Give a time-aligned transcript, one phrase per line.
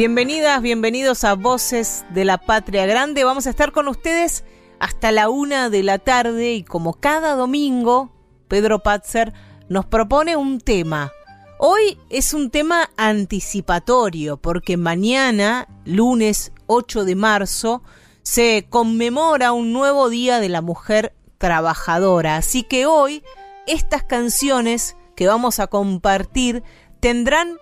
[0.00, 3.22] Bienvenidas, bienvenidos a Voces de la Patria Grande.
[3.22, 4.44] Vamos a estar con ustedes
[4.78, 8.10] hasta la una de la tarde y como cada domingo,
[8.48, 9.34] Pedro Patzer
[9.68, 11.12] nos propone un tema.
[11.58, 17.82] Hoy es un tema anticipatorio porque mañana, lunes 8 de marzo,
[18.22, 22.36] se conmemora un nuevo Día de la Mujer Trabajadora.
[22.36, 23.22] Así que hoy
[23.66, 26.62] estas canciones que vamos a compartir
[27.00, 27.58] tendrán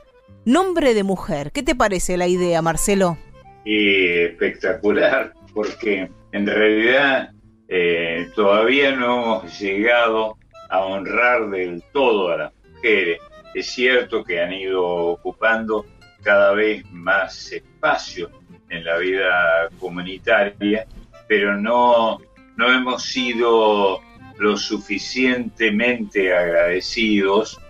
[0.48, 1.52] Nombre de mujer.
[1.52, 3.18] ¿Qué te parece la idea, Marcelo?
[3.66, 7.32] espectacular, porque en realidad
[7.68, 10.38] eh, todavía no hemos llegado
[10.70, 13.18] a honrar del todo a las mujeres.
[13.54, 15.84] Es cierto que han ido ocupando
[16.22, 18.30] cada vez más espacio
[18.70, 20.86] en la vida comunitaria,
[21.28, 22.22] pero no,
[22.56, 24.00] no hemos sido
[24.38, 27.60] lo suficientemente agradecidos,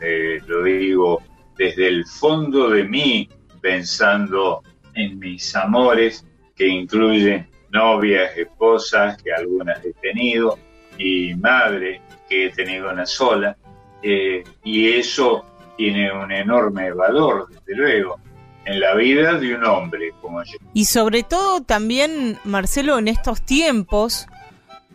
[0.00, 1.22] eh, lo digo
[1.56, 3.28] desde el fondo de mí
[3.60, 4.62] pensando
[4.94, 10.58] en mis amores, que incluyen novias, esposas, que algunas he tenido,
[10.98, 13.56] y madre, que he tenido una sola,
[14.02, 15.44] eh, y eso
[15.76, 18.20] tiene un enorme valor, desde luego,
[18.64, 20.58] en la vida de un hombre como yo.
[20.74, 24.26] Y sobre todo también, Marcelo, en estos tiempos,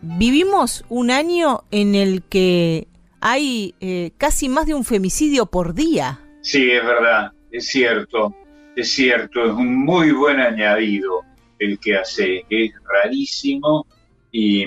[0.00, 2.86] vivimos un año en el que
[3.20, 6.20] hay eh, casi más de un femicidio por día.
[6.48, 8.34] Sí, es verdad, es cierto,
[8.74, 11.20] es cierto, es un muy buen añadido
[11.58, 13.86] el que hace, es rarísimo
[14.32, 14.64] y,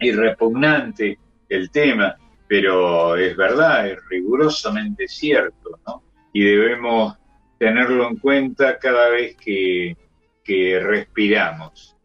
[0.00, 1.18] repugnante
[1.50, 2.16] el tema,
[2.46, 6.02] pero es verdad, es rigurosamente cierto, ¿no?
[6.32, 7.18] Y debemos
[7.58, 9.94] tenerlo en cuenta cada vez que,
[10.42, 11.96] que respiramos.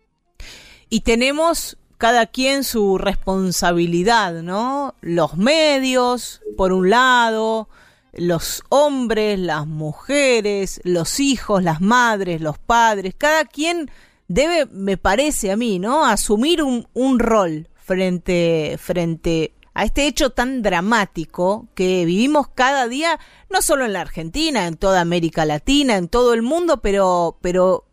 [0.89, 4.95] Y tenemos cada quien su responsabilidad, ¿no?
[4.99, 7.69] Los medios, por un lado,
[8.13, 13.89] los hombres, las mujeres, los hijos, las madres, los padres, cada quien
[14.27, 16.05] debe, me parece a mí, ¿no?
[16.05, 23.19] Asumir un, un rol frente, frente a este hecho tan dramático que vivimos cada día,
[23.49, 27.85] no solo en la Argentina, en toda América Latina, en todo el mundo, pero, pero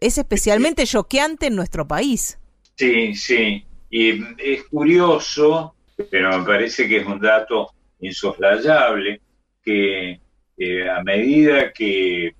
[0.00, 2.38] es especialmente choqueante en nuestro país.
[2.76, 3.64] Sí, sí.
[3.90, 5.74] Y es curioso,
[6.10, 9.20] pero me parece que es un dato insoslayable,
[9.68, 10.18] que
[10.56, 12.34] eh, a medida que,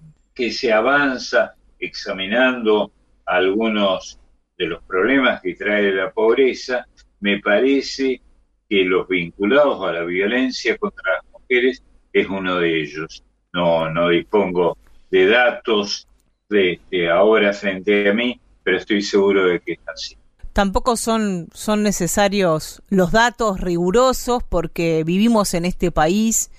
[0.51, 2.91] se avanza examinando
[3.27, 4.19] algunos
[4.57, 6.87] de los problemas que trae la pobreza,
[7.21, 8.23] me parece
[8.69, 13.23] que los vinculados a la violencia contra las mujeres es uno de ellos.
[13.53, 14.79] No, no dispongo
[15.11, 16.09] de datos
[16.49, 16.81] de,
[17.13, 20.17] ahora frente a mí, pero estoy seguro de que es así.
[20.55, 26.51] Tampoco son, son necesarios los datos rigurosos porque vivimos en este país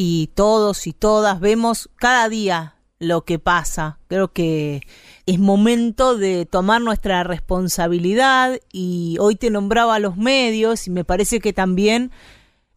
[0.00, 3.98] y todos y todas vemos cada día lo que pasa.
[4.06, 4.82] Creo que
[5.26, 11.04] es momento de tomar nuestra responsabilidad y hoy te nombraba a los medios y me
[11.04, 12.12] parece que también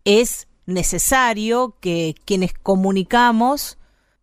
[0.04, 3.78] es necesario que quienes comunicamos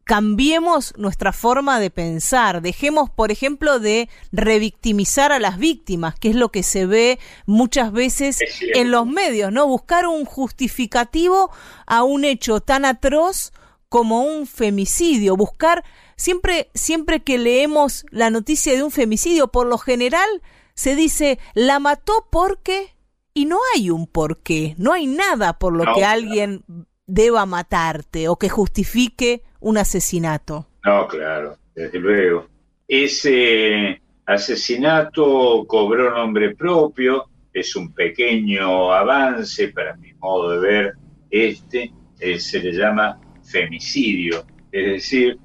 [0.09, 6.35] cambiemos nuestra forma de pensar, dejemos, por ejemplo, de revictimizar a las víctimas, que es
[6.35, 8.39] lo que se ve muchas veces
[8.75, 9.67] en los medios, ¿no?
[9.67, 11.51] Buscar un justificativo
[11.87, 13.53] a un hecho tan atroz
[13.91, 15.85] como un femicidio, buscar
[16.17, 20.41] siempre siempre que leemos la noticia de un femicidio, por lo general
[20.73, 22.95] se dice la mató porque
[23.35, 26.65] y no hay un porqué, no hay nada por lo que alguien
[27.09, 30.69] deba matarte o que justifique un asesinato.
[30.85, 32.47] No, claro, desde luego.
[32.87, 40.93] Ese asesinato cobró nombre propio, es un pequeño avance para mi modo de ver
[41.31, 45.39] este, eh, se le llama femicidio, es decir,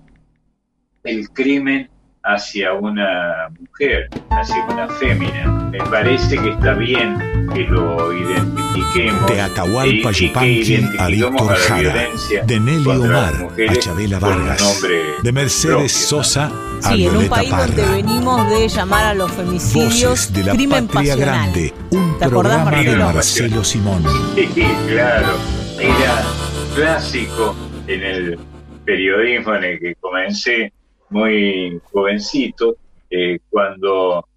[1.03, 1.89] el crimen
[2.23, 5.69] hacia una mujer, hacia una fémina.
[5.71, 7.17] Me parece que está bien
[7.53, 9.27] que lo identifiquemos.
[9.27, 12.07] De Atahualpa Yupanqui a Víctor Jara,
[12.45, 13.33] de Nelly Omar
[13.69, 14.81] a Chabela Vargas,
[15.21, 20.31] de Mercedes Sosa a sí, en un país donde venimos de llamar a los femicidios
[20.33, 24.03] de la crimen patria grande, un programa de Marcelo Simón.
[24.35, 24.47] Sí,
[24.87, 25.37] claro,
[25.79, 26.23] era
[26.75, 27.55] clásico
[27.87, 28.39] en el
[28.85, 30.73] periodismo en el que comencé
[31.13, 32.75] muy jovencito,
[33.09, 34.27] eh, cuando,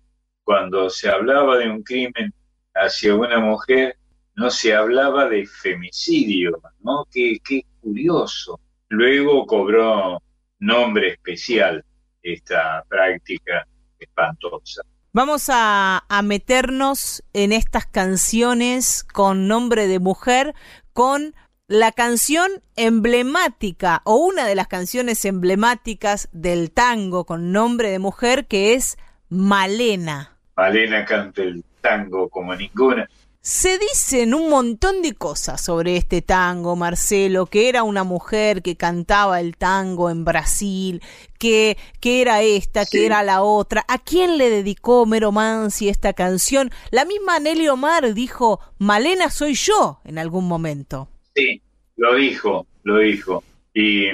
[0.45, 2.33] cuando se hablaba de un crimen
[2.75, 3.97] hacia una mujer,
[4.35, 7.07] no se hablaba de femicidio, ¿no?
[7.11, 8.61] Qué, qué curioso.
[8.89, 10.23] Luego cobró
[10.59, 11.83] nombre especial
[12.23, 13.67] esta práctica
[13.99, 14.83] espantosa.
[15.13, 20.55] Vamos a, a, meternos en estas canciones con nombre de mujer,
[20.93, 21.35] con
[21.69, 28.47] la canción emblemática o una de las canciones emblemáticas del tango con nombre de mujer
[28.47, 28.97] que es
[29.29, 30.37] Malena.
[30.57, 33.09] Malena canta el tango como ninguna.
[33.41, 38.77] Se dicen un montón de cosas sobre este tango, Marcelo, que era una mujer que
[38.77, 41.03] cantaba el tango en Brasil,
[41.39, 43.85] que, que era esta, que era la otra.
[43.89, 46.71] ¿A quién le dedicó Mero Mansi esta canción?
[46.91, 51.09] La misma Nelly Omar dijo, Malena soy yo en algún momento.
[51.37, 51.61] Sí,
[51.97, 53.45] lo dijo, lo dijo.
[53.75, 54.07] Y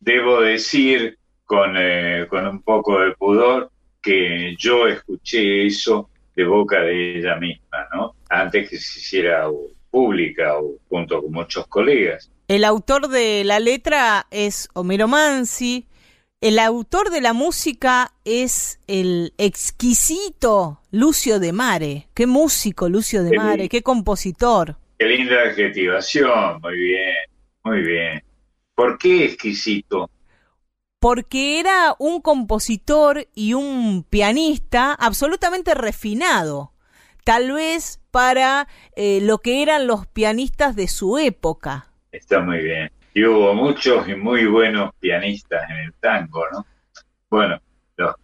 [0.00, 3.70] debo decir con, eh, con un poco de pudor
[4.02, 8.14] que yo escuché eso de boca de ella misma, ¿no?
[8.28, 9.48] Antes que se hiciera
[9.90, 12.30] pública o junto con muchos colegas.
[12.48, 15.86] El autor de la letra es Homero Mansi,
[16.42, 22.08] el autor de la música es el exquisito Lucio de Mare.
[22.12, 24.76] Qué músico Lucio de Mare, qué compositor.
[24.98, 27.14] Qué linda adjetivación, muy bien,
[27.64, 28.22] muy bien.
[28.74, 30.10] ¿Por qué exquisito?
[30.98, 36.72] porque era un compositor y un pianista absolutamente refinado,
[37.24, 38.66] tal vez para
[38.96, 41.92] eh, lo que eran los pianistas de su época.
[42.10, 42.90] Está muy bien.
[43.14, 46.66] Y hubo muchos y muy buenos pianistas en el tango, ¿no?
[47.30, 47.60] Bueno,
[47.96, 48.14] los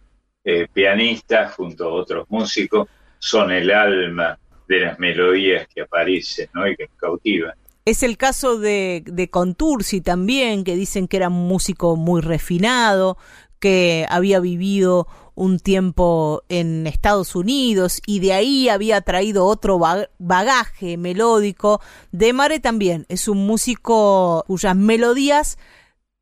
[0.43, 4.37] eh, pianistas junto a otros músicos son el alma
[4.67, 6.67] de las melodías que aparecen, ¿no?
[6.67, 7.53] Y que cautivan.
[7.85, 13.17] Es el caso de, de Contursi también, que dicen que era un músico muy refinado,
[13.59, 19.79] que había vivido un tiempo en Estados Unidos y de ahí había traído otro
[20.19, 21.81] bagaje melódico.
[22.11, 25.57] De Mare también es un músico cuyas melodías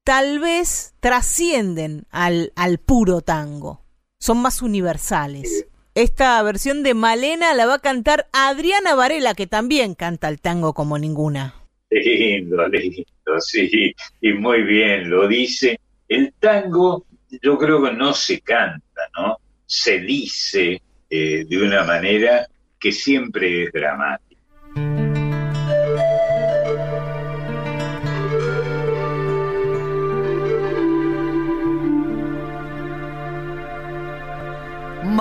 [0.03, 3.85] tal vez trascienden al, al puro tango,
[4.19, 5.65] son más universales.
[5.93, 10.73] Esta versión de Malena la va a cantar Adriana Varela, que también canta el tango
[10.73, 11.53] como ninguna.
[11.89, 15.77] Lindo, lindo, sí, y muy bien, lo dice.
[16.07, 17.05] El tango
[17.41, 19.37] yo creo que no se canta, ¿no?
[19.65, 22.47] Se dice eh, de una manera
[22.79, 24.30] que siempre es dramática.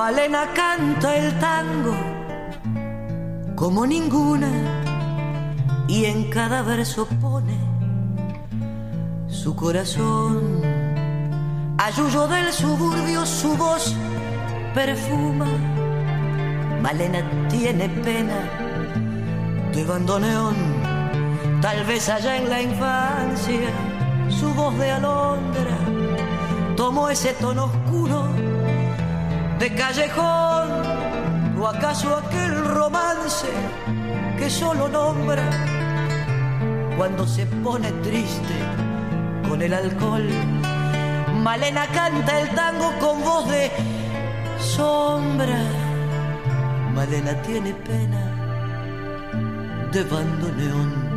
[0.03, 1.95] Malena canta el tango
[3.55, 4.51] como ninguna
[5.87, 7.59] y en cada verso pone
[9.29, 10.63] su corazón.
[11.77, 13.95] Ayuyo del suburbio su voz
[14.73, 15.49] perfuma.
[16.81, 17.21] Malena
[17.51, 18.41] tiene pena
[19.75, 20.57] de bandoneón.
[21.61, 23.71] Tal vez allá en la infancia
[24.31, 25.77] su voz de alondra
[26.75, 28.50] tomó ese tono oscuro
[29.61, 30.69] de callejón
[31.61, 33.47] o acaso aquel romance
[34.39, 35.45] que solo nombra
[36.97, 38.55] cuando se pone triste
[39.47, 40.27] con el alcohol.
[41.43, 43.71] Malena canta el tango con voz de
[44.59, 45.63] sombra.
[46.95, 48.23] Malena tiene pena
[49.93, 51.11] de bandoneón.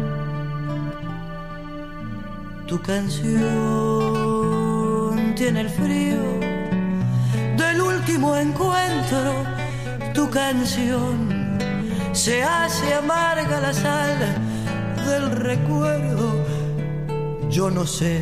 [2.67, 3.23] Tu canción
[5.35, 6.42] tiene el frío
[8.03, 9.45] último encuentro,
[10.13, 11.57] tu canción
[12.11, 14.17] se hace amarga la sal
[15.07, 16.45] del recuerdo.
[17.49, 18.21] Yo no sé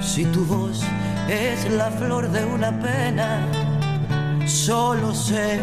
[0.00, 0.82] si tu voz
[1.28, 3.46] es la flor de una pena,
[4.46, 5.60] solo sé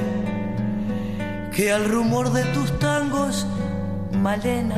[1.54, 3.46] que al rumor de tus tangos,
[4.14, 4.78] Malena,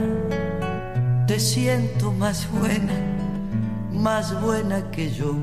[1.27, 2.93] te siento más buena,
[3.91, 5.35] más buena que yo.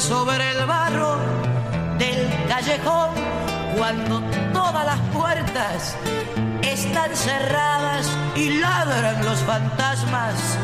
[0.00, 1.16] Sobre el barro
[1.98, 3.10] del callejón
[3.76, 4.20] cuando
[4.52, 5.96] todas las puertas
[6.62, 10.58] están cerradas y ladran los fantasmas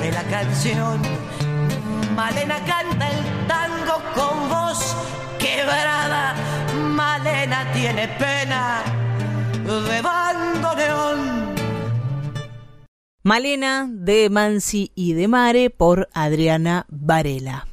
[0.00, 1.00] de la canción.
[2.14, 4.96] Malena canta el tango con voz
[5.38, 6.34] quebrada.
[6.74, 8.82] Malena tiene pena
[9.64, 11.54] de bandoneón.
[13.22, 17.66] Malena de Mansi y de Mare por Adriana Varela.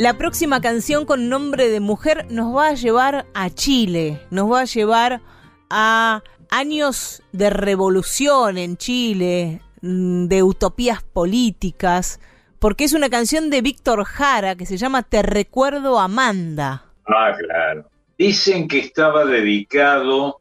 [0.00, 4.62] La próxima canción con nombre de mujer nos va a llevar a Chile, nos va
[4.62, 5.20] a llevar
[5.68, 12.18] a años de revolución en Chile, mm, de utopías políticas,
[12.58, 16.86] porque es una canción de Víctor Jara que se llama Te recuerdo Amanda.
[17.06, 17.90] Ah, claro.
[18.16, 20.40] Dicen que estaba dedicado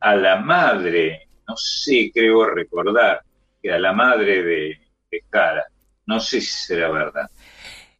[0.00, 3.22] a la madre, no sé, creo recordar,
[3.62, 4.78] que a la madre de,
[5.10, 5.64] de Jara.
[6.04, 7.30] No sé si será verdad.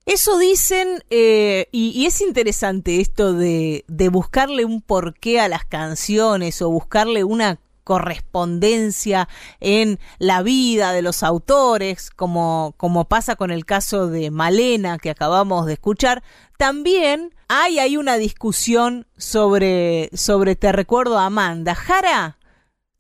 [0.09, 6.62] Eso dicen, eh, y, es interesante esto de, de buscarle un porqué a las canciones
[6.62, 9.29] o buscarle una correspondencia
[9.61, 15.11] en la vida de los autores, como, como pasa con el caso de Malena que
[15.11, 16.23] acabamos de escuchar,
[16.57, 21.75] también hay, hay una discusión sobre, sobre Te recuerdo Amanda.
[21.75, 22.38] Jara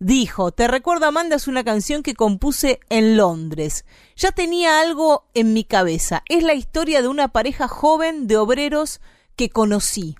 [0.00, 3.84] Dijo, Te recuerdo Amanda es una canción que compuse en Londres.
[4.14, 6.22] Ya tenía algo en mi cabeza.
[6.28, 9.00] Es la historia de una pareja joven de obreros
[9.34, 10.14] que conocí.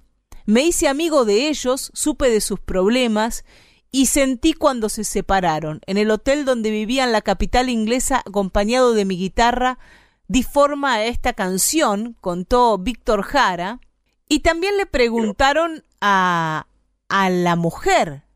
[0.46, 3.44] Me hice amigo de ellos, supe de sus problemas
[3.92, 5.80] y sentí cuando se separaron.
[5.86, 9.78] En el hotel donde vivía en la capital inglesa, acompañado de mi guitarra,
[10.26, 13.80] di forma a esta canción, contó Víctor Jara,
[14.28, 16.66] y también le preguntaron a,
[17.08, 18.27] a la mujer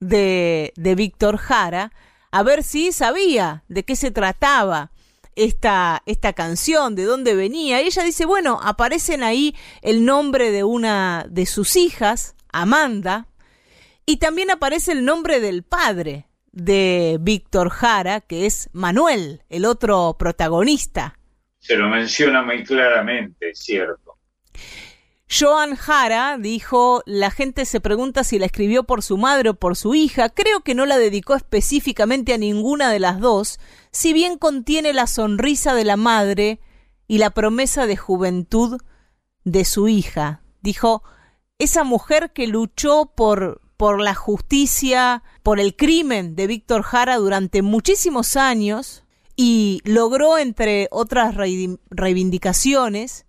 [0.00, 1.92] de, de Víctor Jara,
[2.30, 4.90] a ver si sabía de qué se trataba
[5.36, 7.82] esta, esta canción, de dónde venía.
[7.82, 13.26] Y ella dice, bueno, aparecen ahí el nombre de una de sus hijas, Amanda,
[14.06, 20.16] y también aparece el nombre del padre de Víctor Jara, que es Manuel, el otro
[20.18, 21.16] protagonista.
[21.58, 24.16] Se lo menciona muy claramente, cierto.
[25.32, 29.76] Joan Jara dijo, la gente se pregunta si la escribió por su madre o por
[29.76, 33.60] su hija, creo que no la dedicó específicamente a ninguna de las dos,
[33.92, 36.58] si bien contiene la sonrisa de la madre
[37.06, 38.80] y la promesa de juventud
[39.44, 40.42] de su hija.
[40.62, 41.04] Dijo,
[41.58, 47.62] esa mujer que luchó por, por la justicia, por el crimen de Víctor Jara durante
[47.62, 49.04] muchísimos años
[49.36, 53.26] y logró, entre otras reivindicaciones,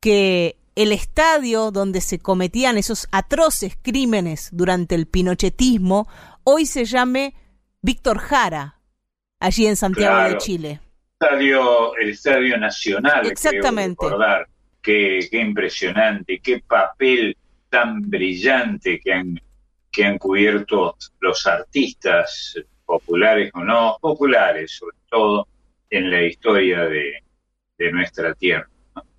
[0.00, 6.08] que el estadio donde se cometían esos atroces crímenes durante el pinochetismo
[6.42, 7.34] hoy se llame
[7.80, 8.80] Víctor Jara,
[9.40, 10.80] allí en Santiago de Chile.
[11.20, 13.26] Estadio, el Estadio Nacional.
[13.26, 14.04] Exactamente.
[14.04, 14.48] Recordar.
[14.82, 17.36] Qué, qué impresionante, qué papel
[17.70, 19.40] tan brillante que han,
[19.90, 22.54] que han cubierto los artistas
[22.84, 25.48] populares o no, populares sobre todo,
[25.88, 28.68] en la historia de nuestra tierra.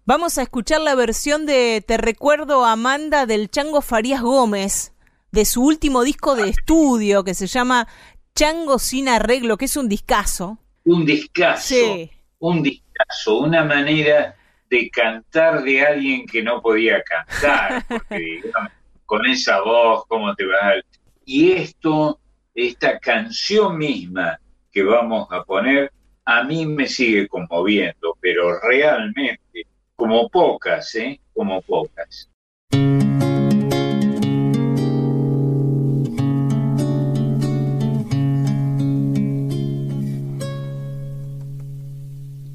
[0.07, 4.93] Vamos a escuchar la versión de Te recuerdo Amanda del Chango Farías Gómez,
[5.31, 7.87] de su último disco de estudio que se llama
[8.35, 10.59] Chango sin arreglo, que es un discazo.
[10.83, 11.73] Un discazo.
[11.73, 12.11] Sí.
[12.37, 14.35] Un discazo, una manera
[14.69, 18.43] de cantar de alguien que no podía cantar, porque
[19.07, 20.73] con esa voz, ¿cómo te va?
[21.25, 22.19] Y esto,
[22.53, 24.39] esta canción misma
[24.71, 25.91] que vamos a poner,
[26.25, 29.44] a mí me sigue conmoviendo, pero realmente
[29.95, 31.19] como pocas, ¿eh?
[31.33, 32.29] Como pocas.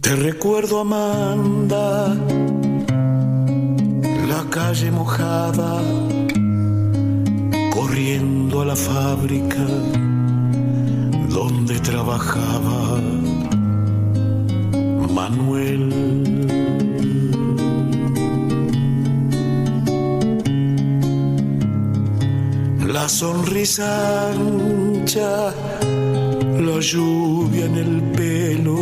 [0.00, 2.14] Te recuerdo, Amanda,
[4.28, 5.80] la calle mojada,
[7.72, 9.66] corriendo a la fábrica
[11.28, 13.00] donde trabajaba
[15.14, 16.29] Manuel
[22.92, 25.54] la sonrisa ancha,
[26.58, 28.78] la lluvia en el pelo,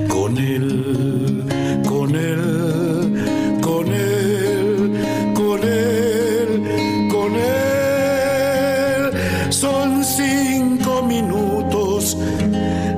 [0.07, 1.43] con él,
[1.87, 9.11] con él, con él, con él, con él.
[9.51, 12.17] Son cinco minutos,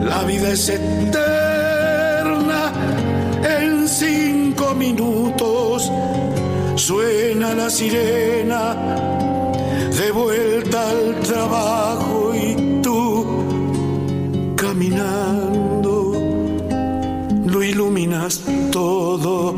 [0.01, 1.25] la vida es eterna
[6.75, 8.75] suena la sirena
[9.98, 13.25] de vuelta al trabajo y tú
[14.55, 16.13] caminando
[17.46, 18.41] lo iluminas
[18.72, 19.55] todo.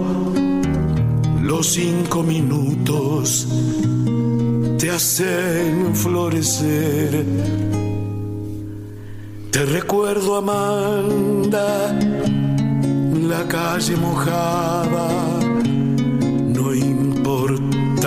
[1.41, 3.47] Los cinco minutos
[4.77, 7.25] te hacen florecer.
[9.51, 11.97] Te recuerdo Amanda
[13.27, 15.07] la calle mojada,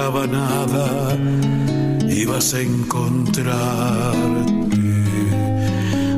[0.00, 1.14] importaba nada,
[2.08, 3.52] ibas a encontrarte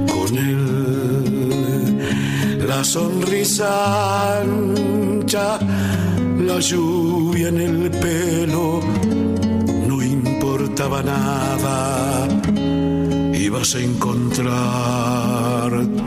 [0.06, 1.98] con él.
[2.64, 5.58] La sonrisa ancha,
[6.38, 8.80] la lluvia en el pelo,
[9.88, 12.28] no importaba nada,
[13.34, 16.01] ibas a encontrarte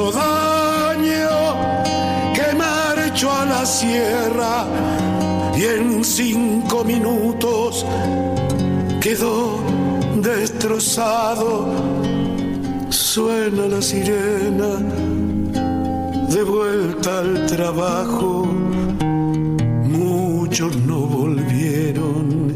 [0.00, 1.56] hizo daño
[2.34, 4.66] que marchó a la sierra
[5.56, 7.84] y en cinco minutos
[9.00, 9.58] quedó
[10.16, 11.66] destrozado.
[12.88, 14.78] Suena la sirena
[16.28, 18.46] de vuelta al trabajo.
[19.84, 22.54] Muchos no volvieron,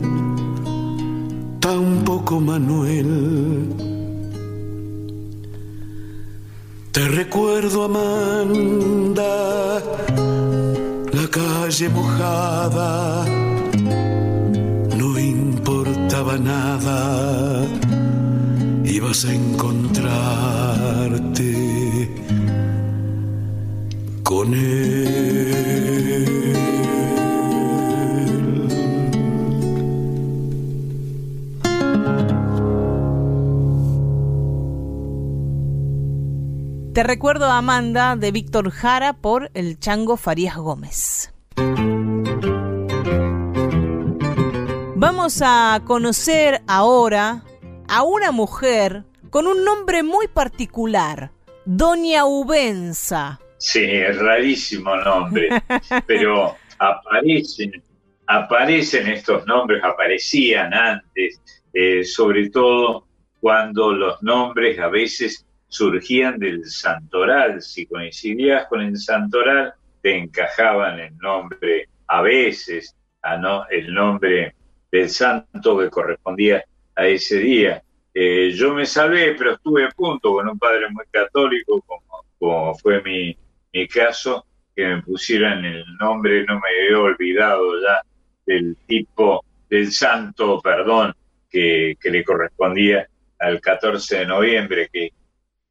[1.60, 3.63] tampoco Manuel
[7.64, 9.32] recuerdo, Amanda,
[11.12, 13.24] la calle mojada,
[14.98, 17.64] no importaba nada,
[18.84, 20.04] ibas a encontrarte
[24.22, 25.33] con él.
[36.94, 41.34] Te recuerdo a Amanda de Víctor Jara por el Chango Farías Gómez.
[44.94, 47.42] Vamos a conocer ahora
[47.88, 51.32] a una mujer con un nombre muy particular,
[51.64, 53.40] Doña Ubenza.
[53.58, 55.48] Sí, es rarísimo nombre,
[56.06, 57.72] pero aparecen,
[58.28, 61.40] aparecen estos nombres, aparecían antes,
[61.72, 63.08] eh, sobre todo
[63.40, 65.43] cuando los nombres a veces
[65.74, 67.60] surgían del santoral.
[67.60, 74.54] Si coincidías con el santoral, te encajaban el nombre a veces, a no, el nombre
[74.92, 77.82] del santo que correspondía a ese día.
[78.14, 81.82] Eh, yo me salvé, pero estuve a punto con un padre muy católico,
[82.38, 83.36] como, fue mi,
[83.72, 84.46] mi caso,
[84.76, 88.02] que me pusieran el nombre, no me he olvidado ya
[88.46, 91.14] del tipo del santo, perdón,
[91.50, 93.08] que, que le correspondía
[93.40, 95.10] al 14 de noviembre, que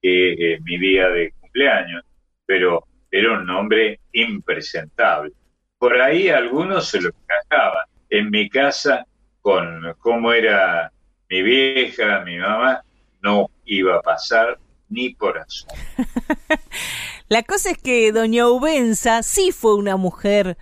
[0.04, 2.04] que mi día de cumpleaños,
[2.46, 5.32] pero era un nombre impresentable.
[5.80, 7.86] Por ahí algunos se lo encajaban.
[8.10, 9.06] En mi casa,
[9.42, 10.92] con cómo era
[11.30, 12.84] mi vieja, mi mamá,
[13.22, 15.46] no iba a pasar ni por.
[17.30, 20.58] La cosa es que doña Ubenza sí fue una mujer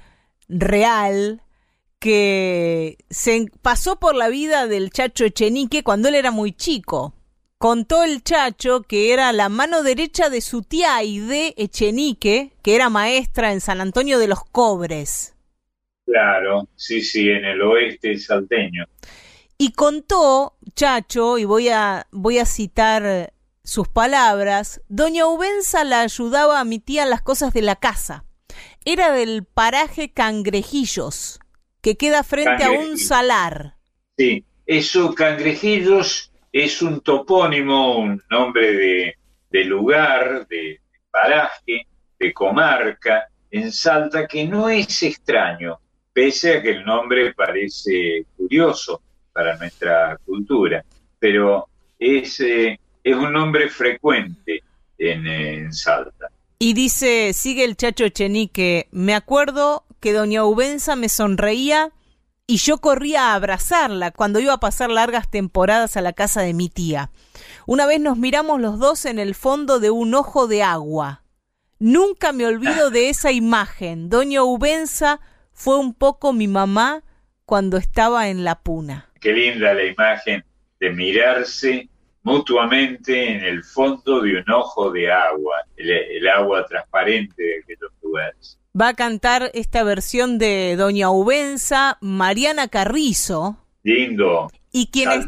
[0.48, 1.42] real
[2.00, 7.14] que se pasó por la vida del Chacho Echenique cuando él era muy chico
[7.62, 12.90] contó el chacho que era la mano derecha de su tía Aide Echenique, que era
[12.90, 15.36] maestra en San Antonio de los Cobres.
[16.04, 18.86] Claro, sí, sí, en el oeste salteño.
[19.60, 23.32] Y contó, chacho, y voy a, voy a citar
[23.64, 28.26] sus palabras, doña Ubenza la ayudaba a mi tía en las cosas de la casa.
[28.86, 31.40] Era del paraje Cangrejillos,
[31.82, 33.76] que queda frente a un salar.
[34.18, 39.16] Sí, eso Cangrejillos es un topónimo, un nombre
[39.50, 41.88] de, lugar, de, paraje,
[42.20, 45.80] de comarca en Salta que no es extraño,
[46.14, 49.02] pese a que el nombre parece curioso
[49.34, 50.84] para nuestra cultura,
[51.20, 54.64] pero es, eh, es un nombre frecuente
[54.98, 56.28] en, en, Salta.
[56.60, 61.92] Y dice, sigue el chacho Chenique, me acuerdo que doña Ubenza me sonreía
[62.52, 66.54] y yo corría a abrazarla cuando iba a pasar largas temporadas a la casa de
[66.54, 67.10] mi tía.
[67.66, 71.24] Una vez nos miramos los dos en el fondo de un ojo de agua.
[71.80, 74.10] Nunca me olvido de esa imagen.
[74.10, 75.22] Doña Ubenza
[75.54, 77.04] fue un poco mi mamá
[77.46, 79.10] cuando estaba en la puna.
[79.22, 80.44] Qué linda la imagen
[80.82, 81.88] de mirarse
[82.22, 88.60] mutuamente en el fondo de un ojo de agua, el, agua transparente de aquellos lugares
[88.80, 93.58] va a cantar esta versión de Doña Ubenza, Mariana Carrizo.
[93.84, 94.50] Lindo.
[94.72, 95.28] Y quienes,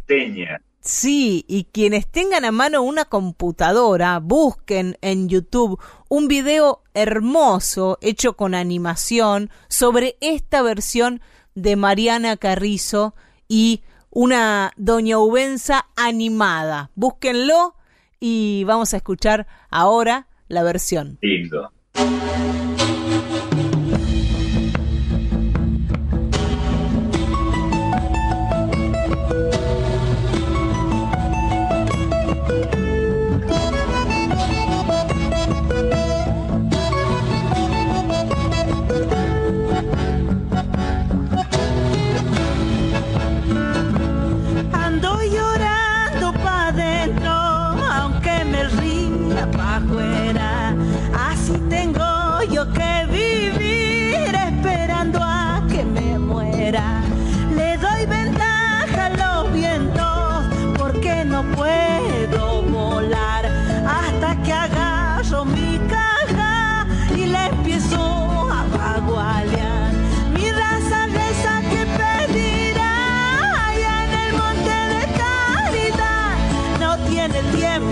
[0.85, 5.79] Sí, y quienes tengan a mano una computadora, busquen en YouTube
[6.09, 11.21] un video hermoso hecho con animación sobre esta versión
[11.55, 13.15] de Mariana Carrizo
[13.47, 16.91] y una Doña Ubenza animada.
[16.95, 17.75] Búsquenlo
[18.19, 21.17] y vamos a escuchar ahora la versión.
[21.21, 21.71] Lindo.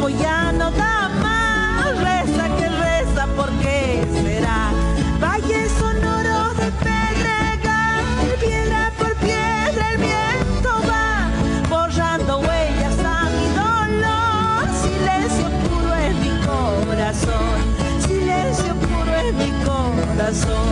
[0.01, 1.97] Tiempo ya no da más.
[1.99, 4.71] Reza que reza, ¿por qué será?
[5.19, 11.29] Valle sonoro de pedregal, piedra por piedra el viento va,
[11.69, 14.63] borrando huellas a mi dolor.
[14.81, 17.57] Silencio puro es mi corazón,
[18.07, 20.70] silencio puro es mi corazón.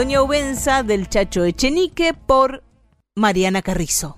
[0.00, 2.62] Doña Ubenza del Chacho Echenique por
[3.14, 4.16] Mariana Carrizo.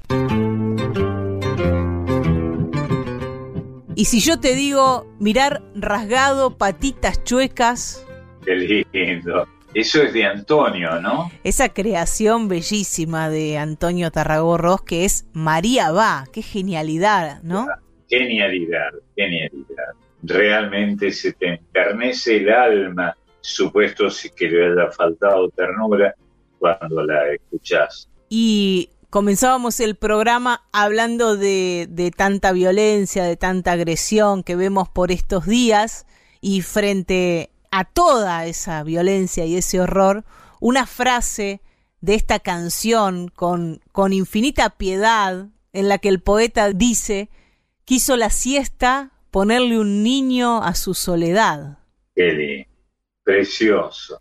[3.96, 8.06] Y si yo te digo mirar rasgado, patitas chuecas.
[8.44, 9.48] Qué lindo.
[9.74, 11.32] Eso es de Antonio, ¿no?
[11.42, 16.26] Esa creación bellísima de Antonio Tarragorros que es María va.
[16.32, 17.66] Qué genialidad, ¿no?
[18.08, 19.94] Genialidad, genialidad.
[20.22, 26.14] Realmente se te enternece el alma supuesto si que le haya faltado ternura
[26.58, 28.08] cuando la escuchás.
[28.28, 35.12] Y comenzábamos el programa hablando de, de, tanta violencia, de tanta agresión que vemos por
[35.12, 36.06] estos días
[36.40, 40.24] y frente a toda esa violencia y ese horror,
[40.60, 41.60] una frase
[42.00, 47.30] de esta canción con, con infinita piedad en la que el poeta dice,
[47.84, 51.78] quiso la siesta ponerle un niño a su soledad.
[52.14, 52.66] Qué
[53.24, 54.20] Precioso,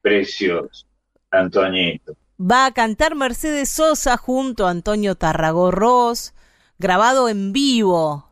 [0.00, 0.86] precioso.
[1.30, 2.16] Antoñito.
[2.38, 6.34] Va a cantar Mercedes Sosa junto a Antonio Tarragorros,
[6.78, 8.26] grabado en vivo.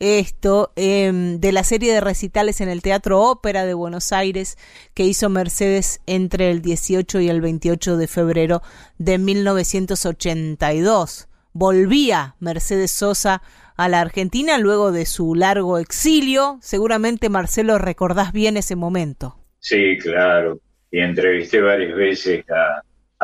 [0.00, 4.56] Esto em, de la serie de recitales en el Teatro Ópera de Buenos Aires
[4.94, 8.62] que hizo Mercedes entre el 18 y el 28 de febrero
[8.98, 11.28] de 1982.
[11.52, 13.42] Volvía Mercedes Sosa
[13.76, 16.60] a la Argentina luego de su largo exilio.
[16.62, 19.37] Seguramente Marcelo recordás bien ese momento.
[19.58, 20.60] Sí, claro.
[20.90, 22.82] Y entrevisté varias veces a,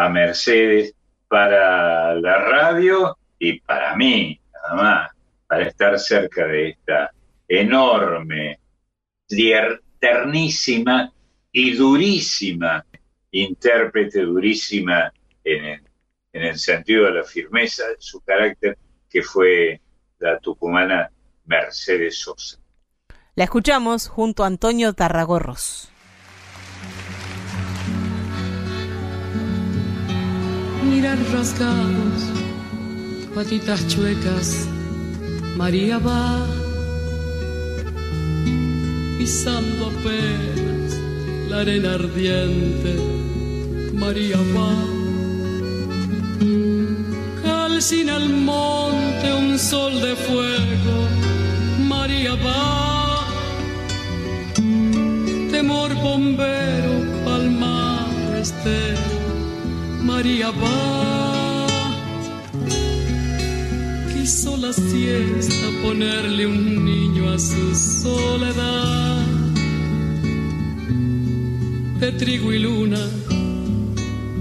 [0.08, 0.94] Mercedes
[1.28, 5.10] para la radio y para mí, nada más,
[5.46, 7.10] para estar cerca de esta
[7.46, 8.58] enorme,
[10.00, 11.12] ternísima
[11.52, 12.84] y durísima
[13.30, 15.12] intérprete, durísima
[15.44, 15.80] en
[16.34, 18.76] en el sentido de la firmeza de su carácter,
[19.08, 19.80] que fue
[20.18, 21.10] la tucumana
[21.46, 22.58] Mercedes Sosa.
[23.36, 25.88] La escuchamos junto a Antonio Tarragorros.
[30.84, 32.22] Mirar rasgados,
[33.34, 34.68] patitas chuecas,
[35.56, 36.46] María va
[39.18, 40.98] pisando apenas
[41.48, 42.92] la arena ardiente,
[43.94, 44.72] María va.
[47.42, 50.96] Calcina al monte un sol de fuego,
[51.88, 53.26] María va.
[55.50, 56.94] Temor bombero,
[57.24, 58.08] palmar
[58.40, 59.13] estero
[60.04, 61.66] María va.
[64.12, 69.22] Quiso la siesta ponerle un niño a su soledad.
[72.00, 73.00] De trigo y luna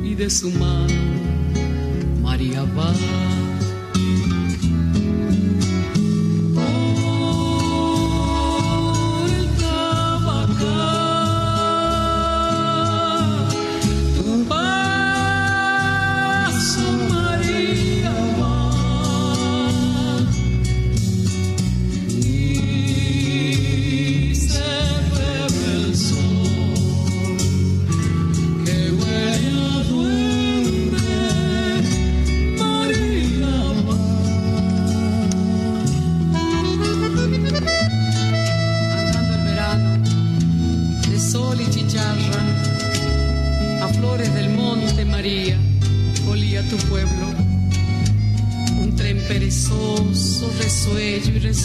[0.04, 0.94] y de su mano,
[2.22, 2.94] María va.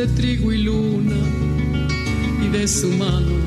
[0.00, 1.14] de trigo y luna
[2.42, 3.39] y de su mano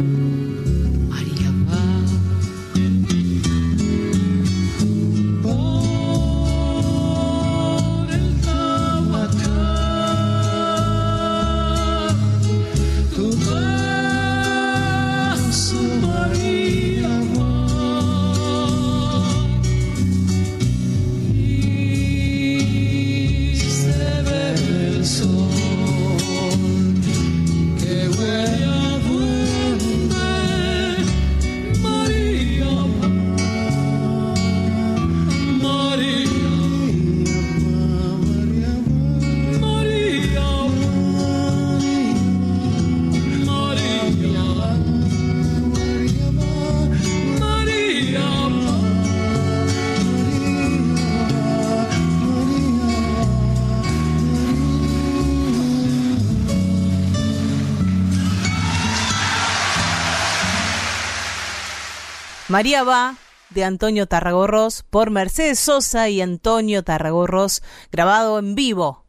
[63.66, 69.08] Antonio Tarragorros por Mercedes Sosa y Antonio Tarragorros, grabado en vivo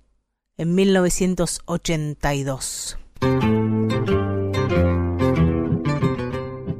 [0.57, 2.98] en 1982.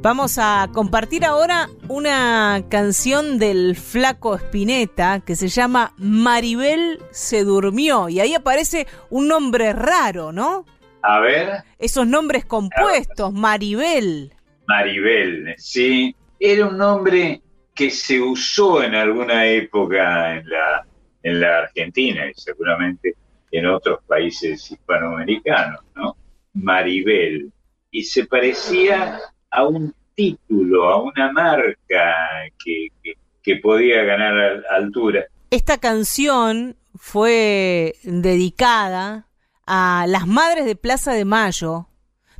[0.01, 8.09] Vamos a compartir ahora una canción del flaco Spinetta que se llama Maribel se durmió
[8.09, 10.65] y ahí aparece un nombre raro, ¿no?
[11.03, 11.63] A ver.
[11.77, 14.33] Esos nombres compuestos, Maribel.
[14.65, 16.15] Maribel, sí
[16.51, 17.41] era un nombre
[17.73, 20.85] que se usó en alguna época en la,
[21.23, 23.15] en la Argentina y seguramente
[23.51, 26.15] en otros países hispanoamericanos, ¿no?
[26.53, 27.51] Maribel.
[27.91, 32.15] Y se parecía a un título, a una marca
[32.63, 32.87] que,
[33.43, 35.25] que podía ganar altura.
[35.49, 39.27] Esta canción fue dedicada
[39.65, 41.87] a las madres de Plaza de Mayo,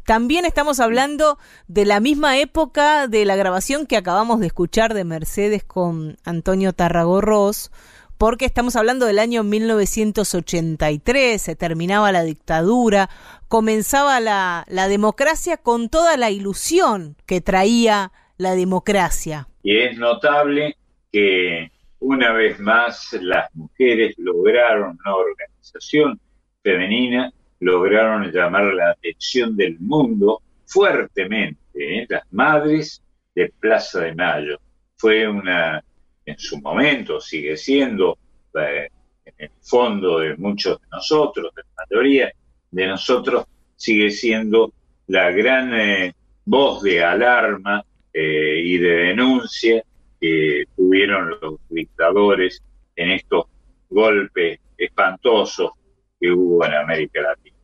[0.05, 1.37] también estamos hablando
[1.67, 6.73] de la misma época de la grabación que acabamos de escuchar de Mercedes con Antonio
[6.73, 7.71] Tarragorros,
[8.17, 13.09] porque estamos hablando del año 1983, se terminaba la dictadura,
[13.47, 19.47] comenzaba la, la democracia con toda la ilusión que traía la democracia.
[19.63, 20.77] Y es notable
[21.11, 26.19] que una vez más las mujeres lograron una organización
[26.61, 27.33] femenina
[27.65, 31.59] lograron llamar la atención del mundo fuertemente.
[31.73, 32.05] ¿eh?
[32.07, 33.01] Las madres
[33.33, 34.59] de Plaza de Mayo.
[34.97, 35.83] Fue una,
[36.25, 38.17] en su momento, sigue siendo,
[38.53, 38.87] eh,
[39.25, 42.31] en el fondo de muchos de nosotros, de la mayoría
[42.71, 44.71] de nosotros, sigue siendo
[45.07, 46.13] la gran eh,
[46.45, 47.83] voz de alarma
[48.17, 49.83] y de denuncia
[50.21, 52.63] que tuvieron los dictadores
[52.95, 53.47] en estos
[53.89, 55.71] golpes espantosos
[56.17, 57.54] que hubo en América Latina.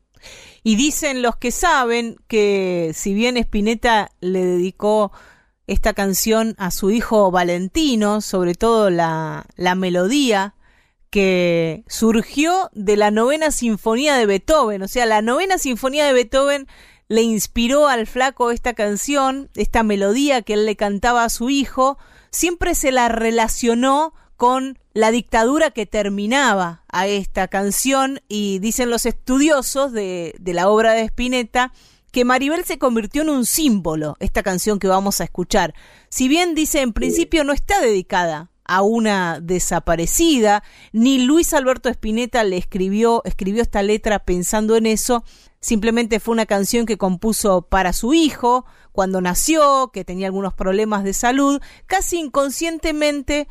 [0.63, 5.11] Y dicen los que saben que si bien Spinetta le dedicó
[5.67, 10.55] esta canción a su hijo Valentino, sobre todo la, la melodía,
[11.09, 16.67] que surgió de la novena sinfonía de Beethoven, o sea, la novena sinfonía de Beethoven
[17.09, 21.97] le inspiró al flaco esta canción, esta melodía que él le cantaba a su hijo,
[22.29, 29.05] siempre se la relacionó con la dictadura que terminaba a esta canción y dicen los
[29.05, 31.71] estudiosos de, de la obra de Spinetta
[32.11, 35.73] que Maribel se convirtió en un símbolo, esta canción que vamos a escuchar.
[36.09, 42.43] Si bien dice en principio no está dedicada a una desaparecida, ni Luis Alberto Spinetta
[42.43, 45.23] le escribió, escribió esta letra pensando en eso,
[45.59, 51.03] simplemente fue una canción que compuso para su hijo cuando nació, que tenía algunos problemas
[51.03, 53.47] de salud, casi inconscientemente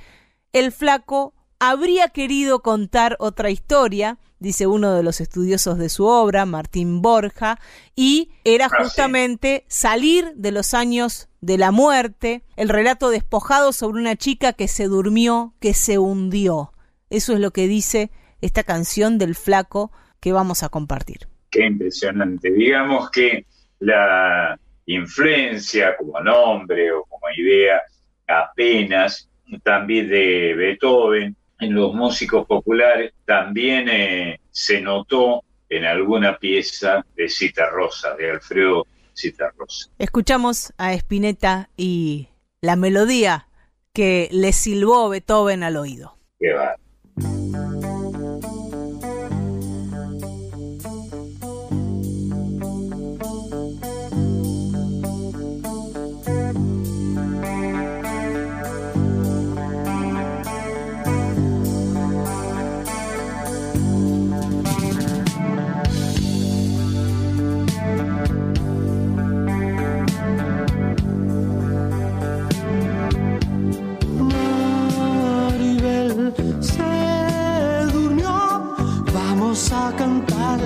[0.52, 6.46] el flaco habría querido contar otra historia, dice uno de los estudiosos de su obra,
[6.46, 7.58] Martín Borja,
[7.94, 14.00] y era ah, justamente salir de los años de la muerte, el relato despojado sobre
[14.00, 16.72] una chica que se durmió, que se hundió.
[17.10, 18.10] Eso es lo que dice
[18.40, 21.28] esta canción del flaco que vamos a compartir.
[21.50, 22.50] Qué impresionante.
[22.50, 23.46] Digamos que
[23.80, 27.80] la influencia como nombre o como idea
[28.26, 29.29] apenas
[29.62, 37.28] también de Beethoven en los músicos populares también eh, se notó en alguna pieza de
[37.28, 39.90] Cita Rosa, de Alfredo Cita Rosa.
[39.98, 42.28] Escuchamos a Spinetta y
[42.60, 43.46] la melodía
[43.92, 46.16] que le silbó Beethoven al oído.
[46.38, 46.76] Qué va.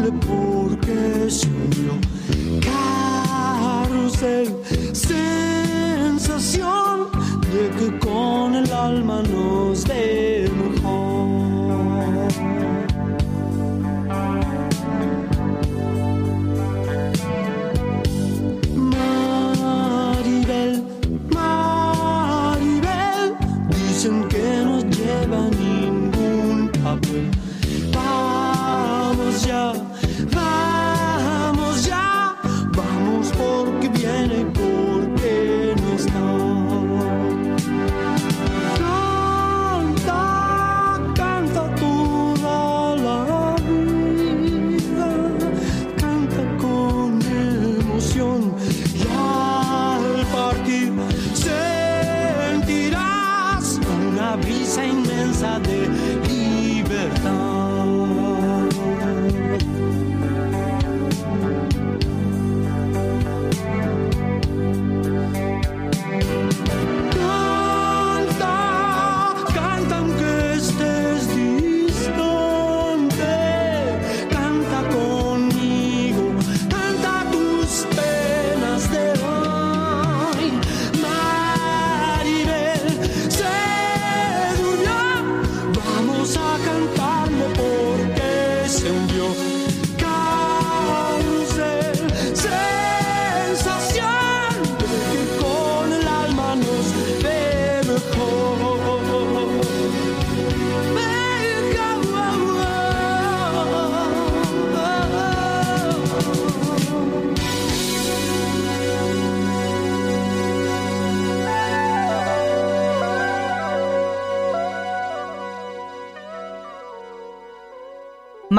[0.05, 1.95] Cantarle porque suyo
[2.63, 4.49] carrusel,
[4.93, 6.49] sensación
[7.53, 9.23] de que con el alma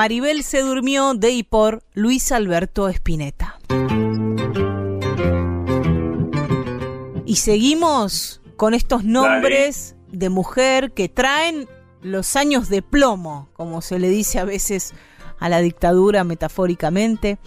[0.06, 3.58] Maribel se durmió de y por Luis Alberto Espineta.
[7.26, 11.68] Y seguimos con estos nombres de mujer que traen
[12.04, 14.94] los años de plomo, como se le dice a veces
[15.40, 17.40] a la dictadura metafóricamente,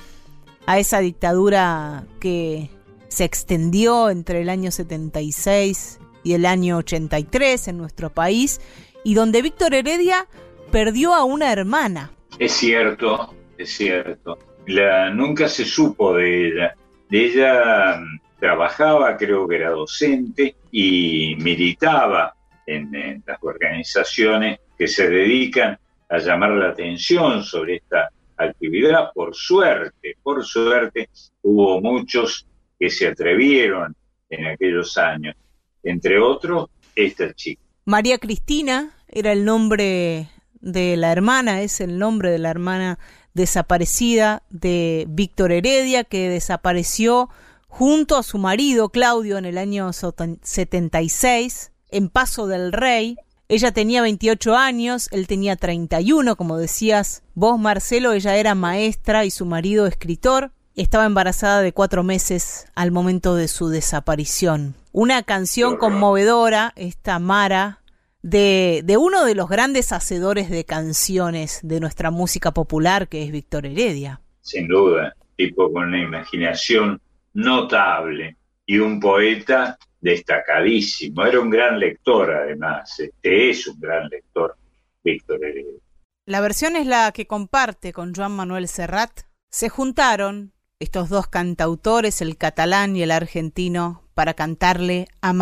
[0.66, 2.70] a esa dictadura que
[3.06, 8.60] se extendió entre el año 76 y el año 83 en nuestro país,
[9.04, 10.26] y donde Víctor Heredia
[10.72, 12.17] perdió a una hermana.
[12.38, 14.38] Es cierto, es cierto.
[14.66, 16.74] La, nunca se supo de ella.
[17.10, 22.34] Ella mm, trabajaba, creo que era docente y militaba
[22.66, 29.10] en, las organizaciones que se dedican a llamar la atención sobre esta actividad.
[29.12, 31.08] Por suerte, por suerte,
[31.42, 32.46] hubo muchos
[32.78, 33.94] que se atrevieron
[34.30, 35.34] en aquellos años,
[35.82, 37.62] entre otros esta chica.
[37.84, 40.28] María Cristina era el nombre
[40.60, 42.98] de la hermana, es el nombre de la hermana
[43.34, 47.28] desaparecida de Víctor Heredia, que desapareció
[47.68, 53.16] junto a su marido Claudio en el año 76 en Paso del Rey.
[53.48, 59.30] Ella tenía 28 años, él tenía 31, como decías vos, Marcelo, ella era maestra y
[59.30, 60.52] su marido escritor.
[60.74, 64.76] Estaba embarazada de cuatro meses al momento de su desaparición.
[64.92, 67.77] Una canción conmovedora, esta Mara,
[68.22, 73.32] de, de, uno de los grandes hacedores de canciones de nuestra música popular, que es
[73.32, 74.20] Víctor Heredia.
[74.40, 77.00] Sin duda, tipo con una imaginación
[77.34, 81.24] notable y un poeta destacadísimo.
[81.24, 82.98] Era un gran lector, además.
[82.98, 84.56] Este es un gran lector,
[85.02, 85.80] Víctor Heredia.
[86.26, 89.22] La versión es la que comparte con Joan Manuel Serrat.
[89.50, 95.32] Se juntaron estos dos cantautores, el catalán y el argentino, para cantarle a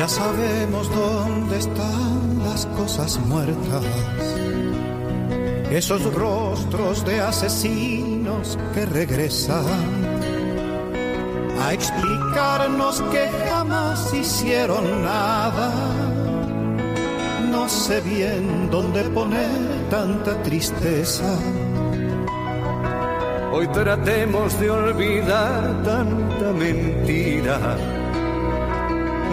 [0.00, 3.84] Ya sabemos dónde están las cosas muertas,
[5.70, 9.66] esos rostros de asesinos que regresan
[11.62, 15.70] a explicarnos que jamás hicieron nada.
[17.50, 19.50] No sé bien dónde poner
[19.90, 21.30] tanta tristeza.
[23.52, 27.99] Hoy tratemos de olvidar tanta mentira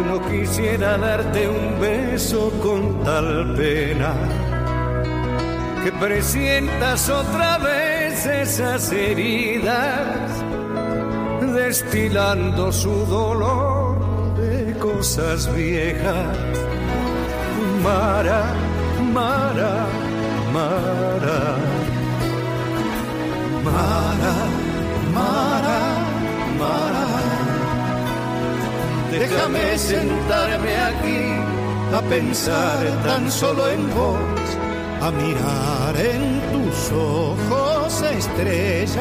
[0.05, 4.13] no quisiera darte un beso con tal pena
[5.83, 10.43] que presientas otra vez esas heridas,
[11.53, 16.37] destilando su dolor de cosas viejas.
[17.83, 18.53] Mara,
[19.13, 19.85] Mara,
[20.53, 21.55] Mara,
[23.63, 24.35] Mara,
[25.13, 25.85] Mara,
[26.59, 27.06] Mara.
[29.11, 31.21] Déjame sentarme aquí
[31.93, 34.47] a pensar tan solo en vos,
[35.01, 38.97] a mirar en tus ojos estrellas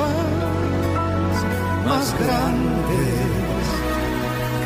[1.85, 3.17] más grandes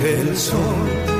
[0.01, 1.20] que el sol.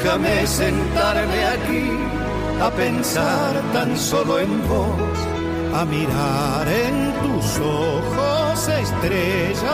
[0.00, 1.90] Déjame sentarme aquí
[2.62, 5.18] a pensar tan solo en vos,
[5.74, 9.64] a mirar en tus ojos estrellas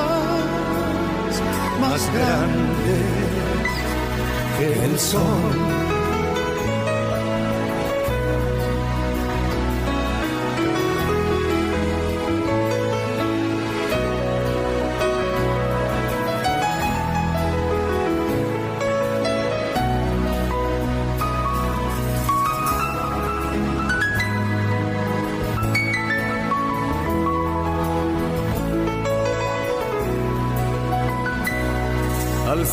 [1.78, 3.04] más grandes
[4.58, 5.83] que el sol.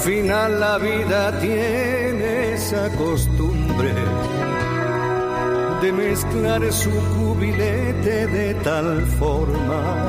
[0.01, 3.93] Final la vida tiene esa costumbre
[5.79, 10.07] de mezclar su cubilete de tal forma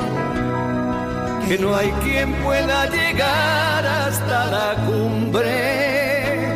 [1.47, 6.55] que no hay quien pueda llegar hasta la cumbre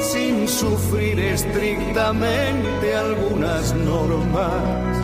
[0.00, 4.98] sin sufrir estrictamente algunas normas.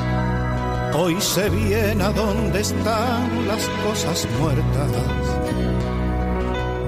[0.95, 5.24] Hoy sé bien a dónde están las cosas muertas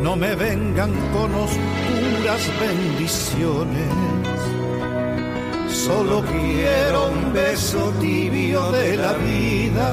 [0.07, 3.93] no me vengan con oscuras bendiciones.
[5.69, 9.89] Solo quiero un beso tibio de la vida,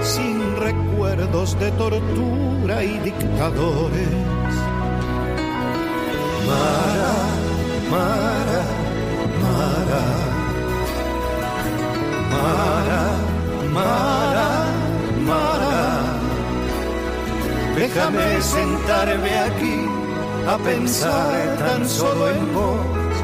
[0.00, 4.14] sin recuerdos de tortura y dictadores.
[6.48, 7.14] Mara,
[7.92, 8.62] Mara,
[9.42, 10.04] Mara,
[12.32, 13.02] Mara,
[13.74, 14.35] Mara.
[17.76, 19.78] Déjame sentarme aquí
[20.48, 23.14] a pensar tan solo en vos,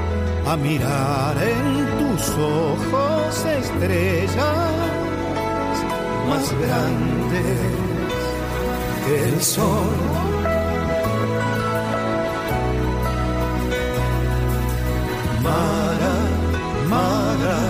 [0.47, 1.67] a mirar en
[1.99, 4.73] tus ojos estrellas
[6.29, 7.59] más grandes
[9.07, 9.97] que el sol.
[15.43, 16.15] Mara,
[16.91, 17.61] Mara,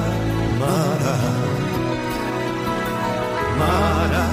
[0.59, 1.17] Mara,
[3.61, 4.27] Mara,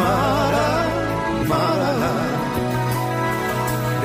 [0.00, 0.77] Mara,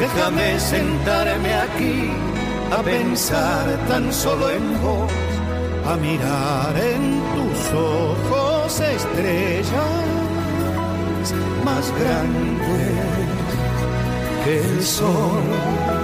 [0.03, 2.11] Déjame sentarme aquí
[2.77, 5.09] a pensar tan solo en vos,
[5.85, 10.03] a mirar en tus ojos estrellas
[11.63, 12.83] más grande
[14.43, 16.02] que el sol.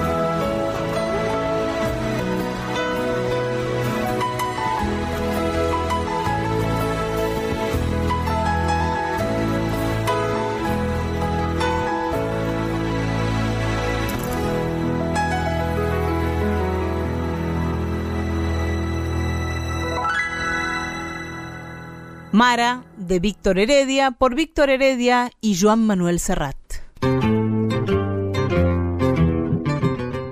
[22.40, 26.56] Mara de Víctor Heredia por Víctor Heredia y Joan Manuel Serrat.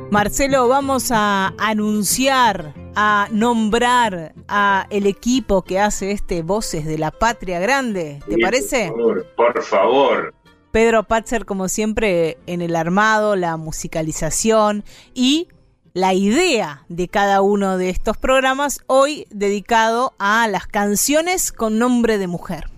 [0.10, 7.12] Marcelo, vamos a anunciar, a nombrar a el equipo que hace este Voces de la
[7.12, 8.22] Patria Grande.
[8.26, 8.90] ¿Te parece?
[8.90, 10.34] Por favor, por favor.
[10.72, 15.50] Pedro Patzer, como siempre, en el armado, la musicalización y
[15.98, 22.20] la idea de cada uno de estos programas, hoy dedicado a las canciones con nombre
[22.20, 22.70] de mujer.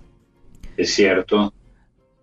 [0.78, 1.54] Es cierto.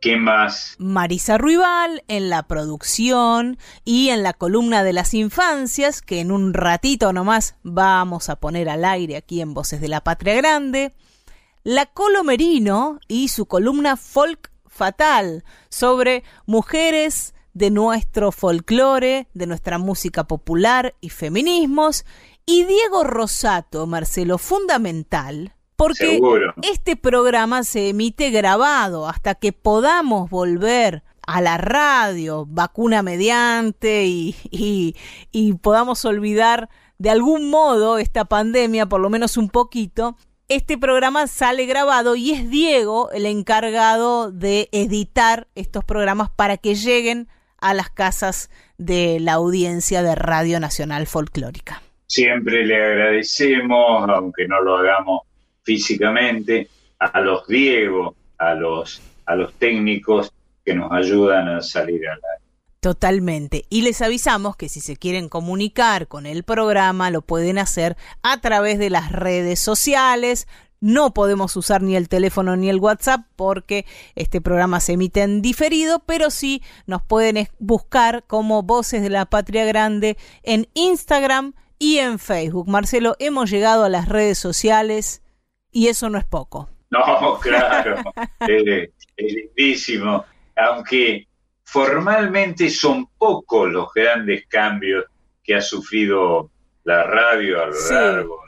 [0.01, 0.75] ¿Qué más?
[0.79, 6.55] Marisa Ruibal en la producción y en la columna de las infancias, que en un
[6.55, 10.95] ratito nomás vamos a poner al aire aquí en Voces de la Patria Grande.
[11.63, 20.25] La Colomerino y su columna Folk Fatal sobre mujeres de nuestro folclore, de nuestra música
[20.25, 22.05] popular y feminismos.
[22.45, 26.21] Y Diego Rosato, Marcelo, fundamental, porque
[26.61, 34.37] este programa se emite grabado hasta que podamos volver a la radio, vacuna mediante, y,
[34.51, 34.95] y,
[35.33, 41.27] y podamos olvidar de algún modo esta pandemia, por lo menos un poquito, este programa
[41.27, 47.29] sale grabado y es Diego el encargado de editar estos programas para que lleguen
[47.61, 51.83] a las casas de la audiencia de Radio Nacional Folclórica.
[52.07, 55.23] Siempre le agradecemos, aunque no lo hagamos
[55.63, 60.33] físicamente, a los Diego, a los, a los técnicos
[60.65, 62.47] que nos ayudan a salir al aire.
[62.81, 63.65] Totalmente.
[63.69, 68.41] Y les avisamos que si se quieren comunicar con el programa, lo pueden hacer a
[68.41, 70.47] través de las redes sociales.
[70.81, 75.43] No podemos usar ni el teléfono ni el WhatsApp porque este programa se emite en
[75.43, 81.99] diferido, pero sí nos pueden buscar como Voces de la Patria Grande en Instagram y
[81.99, 82.69] en Facebook.
[82.69, 85.23] Marcelo, hemos llegado a las redes sociales
[85.73, 86.71] y eso no es poco.
[86.89, 87.97] No, claro,
[88.47, 90.25] es, lindísimo.
[90.55, 91.27] Aunque
[91.65, 95.05] formalmente son pocos los grandes cambios
[95.43, 96.49] que ha sufrido
[96.85, 98.41] la radio a lo largo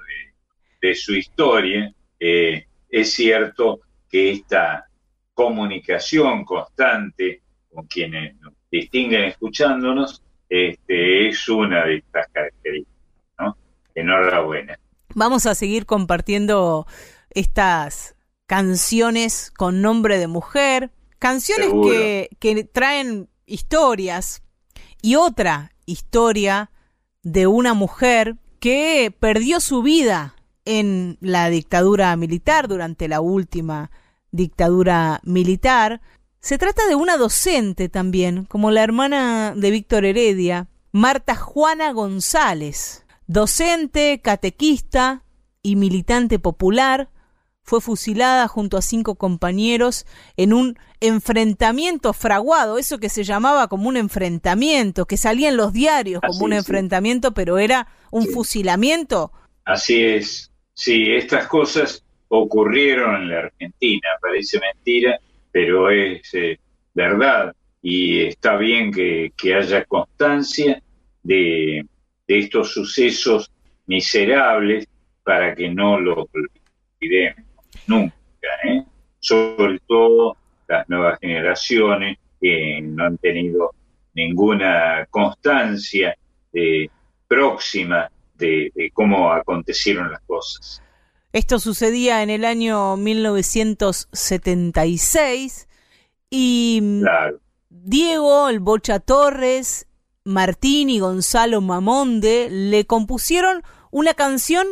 [0.80, 4.88] de su historia, eh, es cierto que esta
[5.34, 7.42] comunicación constante
[7.72, 12.96] con quienes nos distinguen escuchándonos este, es una de estas características.
[13.38, 13.56] ¿no?
[13.94, 14.78] Enhorabuena.
[15.14, 16.86] Vamos a seguir compartiendo
[17.30, 18.16] estas
[18.46, 24.42] canciones con nombre de mujer, canciones que, que traen historias
[25.02, 26.70] y otra historia
[27.22, 30.34] de una mujer que perdió su vida
[30.68, 33.90] en la dictadura militar, durante la última
[34.30, 36.02] dictadura militar.
[36.40, 43.06] Se trata de una docente también, como la hermana de Víctor Heredia, Marta Juana González,
[43.26, 45.22] docente, catequista
[45.62, 47.08] y militante popular,
[47.62, 50.04] fue fusilada junto a cinco compañeros
[50.36, 55.72] en un enfrentamiento fraguado, eso que se llamaba como un enfrentamiento, que salía en los
[55.72, 59.32] diarios como un enfrentamiento, pero era un fusilamiento.
[59.64, 60.50] Así es.
[60.78, 65.18] Sí, estas cosas ocurrieron en la Argentina, parece mentira,
[65.50, 66.60] pero es eh,
[66.94, 67.52] verdad
[67.82, 70.80] y está bien que, haya constancia
[71.24, 71.84] de,
[72.28, 73.50] estos sucesos
[73.86, 74.86] miserables
[75.24, 76.28] para que no los
[77.00, 77.44] olvidemos
[77.88, 78.14] nunca,
[78.62, 78.84] ¿eh?
[79.18, 80.36] sobre todo
[80.68, 83.72] las nuevas generaciones que no han tenido
[84.14, 86.16] ninguna constancia
[86.52, 86.88] eh,
[87.26, 88.08] próxima
[88.38, 90.82] de, cómo acontecieron las cosas.
[91.32, 95.68] Esto sucedía en el año 1976
[96.30, 97.04] y mm,
[97.68, 99.88] Diego, el Bocha Torres,
[100.24, 104.66] Martín y Gonzalo Mamonde le compusieron una canción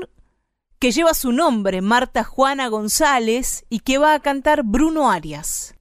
[0.78, 5.74] que lleva su nombre, Marta Juana González, y que va a cantar Bruno Arias.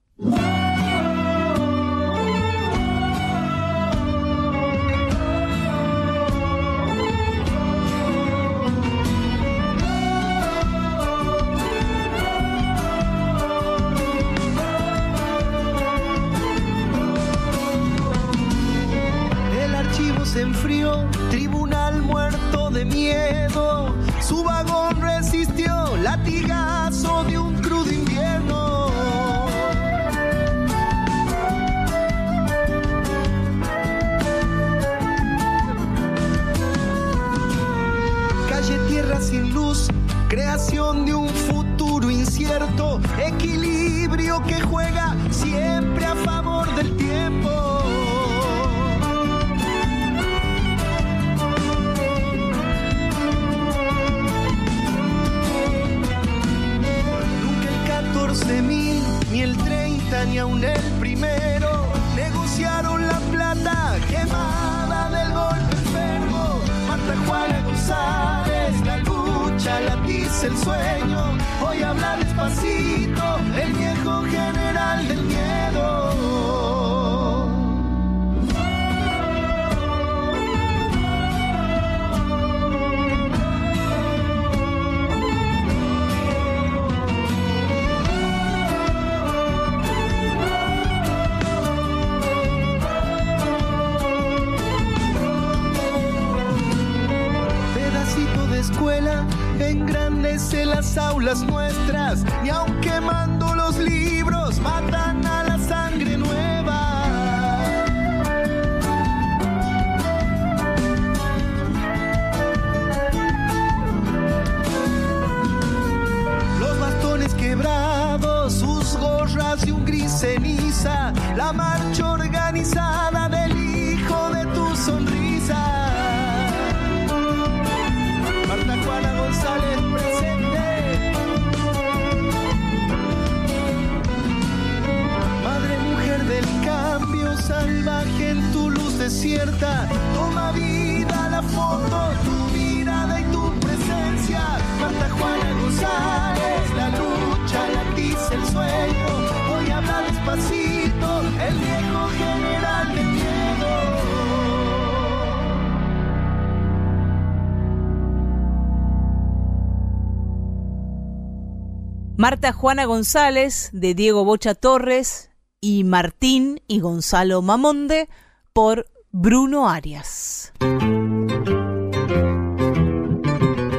[162.35, 165.29] Marta Juana González de Diego Bocha Torres
[165.61, 168.09] y Martín y Gonzalo Mamonde
[168.51, 170.51] por Bruno Arias.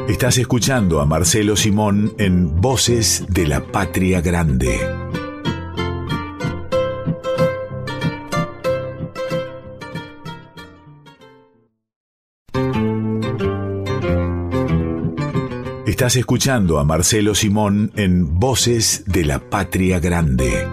[0.09, 5.06] Estás escuchando a Marcelo Simón en Voces de la Patria Grande.
[15.97, 20.69] Estás escuchando a Marcelo Simón en Voces de la Patria Grande.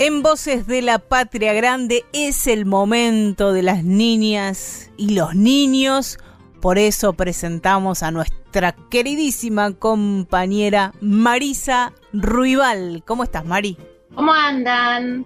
[0.00, 6.18] En Voces de la Patria Grande es el momento de las niñas y los niños.
[6.60, 13.04] Por eso presentamos a nuestra queridísima compañera Marisa Ruibal.
[13.06, 13.76] ¿Cómo estás, Mari?
[14.16, 15.24] ¿Cómo andan?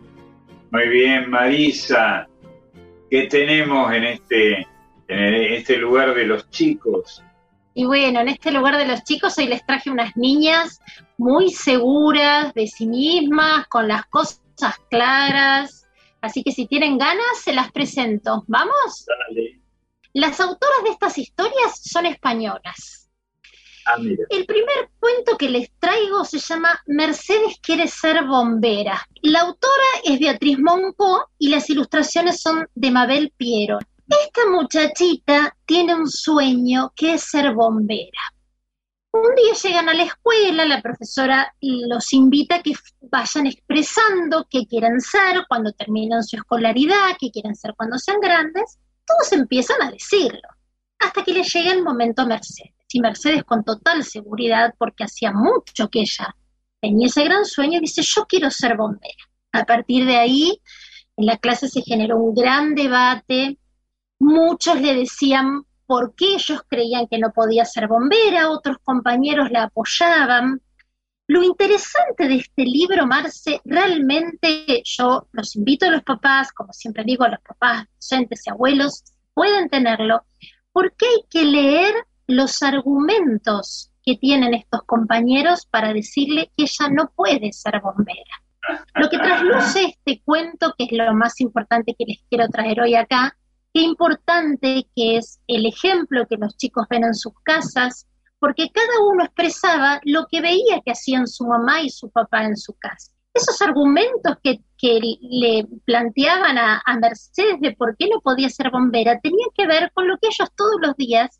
[0.71, 2.29] Muy bien, Marisa.
[3.11, 4.67] ¿Qué tenemos en este
[5.09, 7.23] en este lugar de los chicos.
[7.75, 10.81] Y bueno, en este lugar de los chicos hoy les traje unas niñas
[11.19, 14.41] muy seguras de sí mismas, con las cosas
[14.89, 15.87] claras.
[16.23, 18.45] Así que si tienen ganas, se las presento.
[18.47, 19.05] ¿Vamos?
[19.07, 19.61] Dale.
[20.15, 23.11] Las autoras de estas historias son españolas.
[23.85, 29.07] Ah, El primer cuento que les traigo se llama Mercedes quiere ser bombera.
[29.21, 33.79] La autora es Beatriz Monco y las ilustraciones son de Mabel Piero.
[34.09, 38.21] Esta muchachita tiene un sueño que es ser bombera.
[39.13, 44.67] Un día llegan a la escuela, la profesora los invita a que vayan expresando qué
[44.67, 48.79] quieren ser cuando terminan su escolaridad, qué quieren ser cuando sean grandes.
[49.07, 50.49] Todos empiezan a decirlo,
[50.99, 52.75] hasta que le llega el momento a Mercedes.
[52.93, 56.37] Y Mercedes con total seguridad, porque hacía mucho que ella
[56.81, 59.25] tenía ese gran sueño, dice, yo quiero ser bombera.
[59.53, 60.61] A partir de ahí,
[61.17, 63.59] en la clase se generó un gran debate,
[64.19, 69.65] Muchos le decían por qué ellos creían que no podía ser bombera, otros compañeros la
[69.65, 70.61] apoyaban.
[71.29, 77.05] Lo interesante de este libro, Marce, realmente yo los invito a los papás, como siempre
[77.05, 79.05] digo, a los papás, docentes y abuelos,
[79.35, 80.25] pueden tenerlo,
[80.73, 81.95] porque hay que leer
[82.27, 88.43] los argumentos que tienen estos compañeros para decirle que ella no puede ser bombera.
[88.95, 92.95] Lo que trasluce este cuento, que es lo más importante que les quiero traer hoy
[92.95, 93.37] acá,
[93.77, 98.07] qué importante que es el ejemplo que los chicos ven en sus casas,
[98.39, 102.57] porque cada uno expresaba lo que veía que hacían su mamá y su papá en
[102.57, 103.13] su casa.
[103.35, 109.21] Esos argumentos que, le planteaban a, a, Mercedes de por qué no podía ser bombera
[109.21, 111.39] tenían que ver con lo que ellos todos los días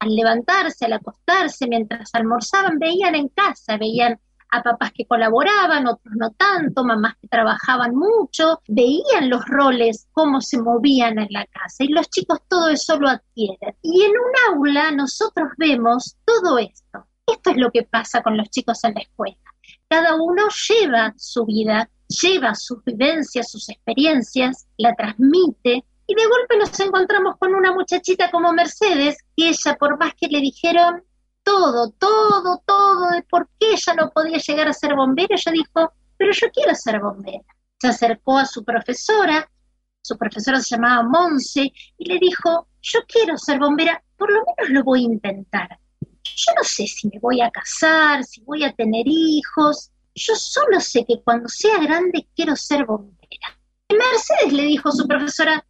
[0.00, 4.20] al levantarse, al acostarse, mientras almorzaban, veían en casa, veían
[4.50, 10.40] a papás que colaboraban, otros no tanto, mamás que trabajaban mucho, veían los roles, cómo
[10.40, 13.76] se movían en la casa y los chicos todo eso lo adquieren.
[13.82, 17.06] Y en un aula nosotros vemos todo esto.
[17.26, 19.36] Esto es lo que pasa con los chicos en la escuela.
[19.88, 26.56] Cada uno lleva su vida, lleva sus vivencias, sus experiencias, la transmite y de golpe
[26.58, 31.04] nos encontramos con una muchachita como Mercedes, que ella, por más que le dijeron
[31.42, 35.92] todo, todo, todo de por qué ella no podía llegar a ser bombera, ella dijo,
[36.16, 37.44] pero yo quiero ser bombera.
[37.78, 39.50] Se acercó a su profesora,
[40.02, 44.70] su profesora se llamaba Monse, y le dijo, yo quiero ser bombera, por lo menos
[44.70, 45.78] lo voy a intentar.
[46.00, 50.80] Yo no sé si me voy a casar, si voy a tener hijos, yo solo
[50.80, 53.58] sé que cuando sea grande quiero ser bombera.
[53.88, 55.64] Y Mercedes le dijo a su profesora,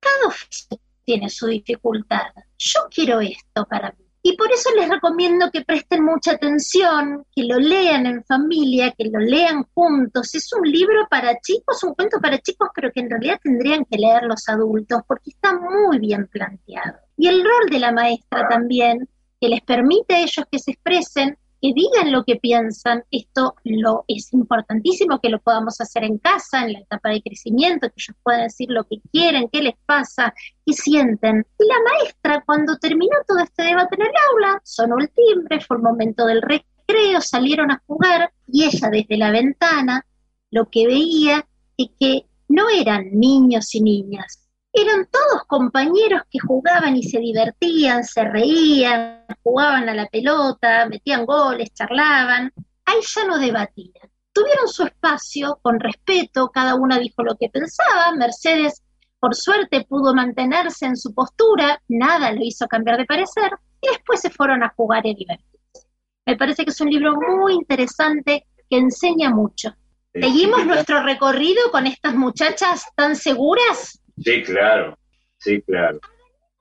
[0.00, 2.26] cada oficio tiene su dificultad.
[2.58, 4.05] Yo quiero esto para mí.
[4.28, 9.04] Y por eso les recomiendo que presten mucha atención, que lo lean en familia, que
[9.04, 10.34] lo lean juntos.
[10.34, 13.96] Es un libro para chicos, un cuento para chicos, pero que en realidad tendrían que
[13.96, 16.98] leer los adultos porque está muy bien planteado.
[17.16, 19.08] Y el rol de la maestra también,
[19.40, 23.04] que les permite a ellos que se expresen, que digan lo que piensan.
[23.10, 27.88] Esto lo, es importantísimo que lo podamos hacer en casa, en la etapa de crecimiento,
[27.88, 30.34] que ellos puedan decir lo que quieren, qué les pasa,
[30.64, 31.46] qué sienten.
[31.58, 35.76] Y la maestra, cuando terminó todo este debate en el aula, sonó el timbre, fue
[35.76, 40.04] el momento del recreo, salieron a jugar y ella desde la ventana
[40.50, 41.46] lo que veía
[41.76, 44.45] es que no eran niños y niñas,
[44.76, 51.24] eran todos compañeros que jugaban y se divertían, se reían, jugaban a la pelota, metían
[51.24, 52.52] goles, charlaban.
[52.84, 54.10] Ahí ya no debatían.
[54.32, 58.12] Tuvieron su espacio con respeto, cada una dijo lo que pensaba.
[58.14, 58.82] Mercedes,
[59.18, 63.50] por suerte, pudo mantenerse en su postura, nada lo hizo cambiar de parecer,
[63.80, 65.88] y después se fueron a jugar y divertirse.
[66.26, 69.74] Me parece que es un libro muy interesante que enseña mucho.
[70.12, 74.00] ¿Seguimos nuestro recorrido con estas muchachas tan seguras?
[74.22, 74.98] Sí, claro,
[75.38, 76.00] sí, claro.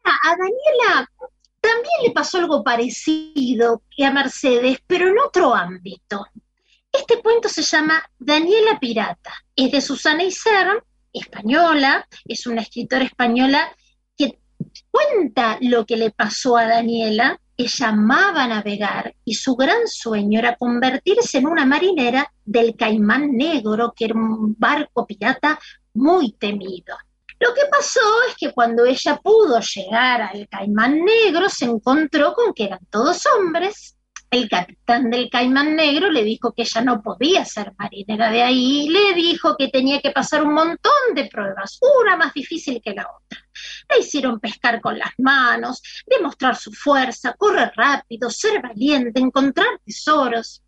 [0.03, 1.09] A Daniela
[1.61, 6.27] también le pasó algo parecido que a Mercedes, pero en otro ámbito.
[6.91, 9.33] Este cuento se llama Daniela Pirata.
[9.55, 10.79] Es de Susana Isern,
[11.11, 13.75] española, es una escritora española
[14.15, 14.39] que
[14.91, 17.39] cuenta lo que le pasó a Daniela.
[17.57, 23.93] Ella amaba navegar y su gran sueño era convertirse en una marinera del Caimán Negro,
[23.95, 25.57] que era un barco pirata
[25.93, 26.95] muy temido.
[27.39, 32.53] Lo que pasó es que cuando ella pudo llegar al Caimán Negro, se encontró con
[32.53, 33.97] que eran todos hombres.
[34.31, 38.89] El capitán del Caimán Negro le dijo que ella no podía ser marinera de ahí,
[38.89, 43.03] le dijo que tenía que pasar un montón de pruebas, una más difícil que la
[43.03, 43.39] otra.
[43.89, 50.63] La hicieron pescar con las manos, demostrar su fuerza, correr rápido, ser valiente, encontrar tesoros.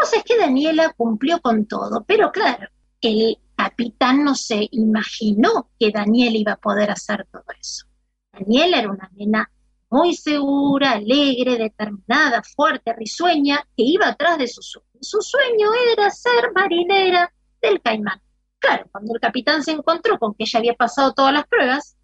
[0.00, 2.68] O sea, es que Daniela cumplió con todo, pero claro,
[3.00, 7.86] el capitán no se imaginó que Daniel iba a poder hacer todo eso.
[8.32, 9.50] Daniela era una nena
[9.90, 14.88] muy segura, alegre, determinada, fuerte, risueña, que iba atrás de su sueño.
[15.00, 17.32] Su sueño era ser marinera
[17.62, 18.20] del Caimán.
[18.58, 21.96] Claro, cuando el capitán se encontró con que ella había pasado todas las pruebas,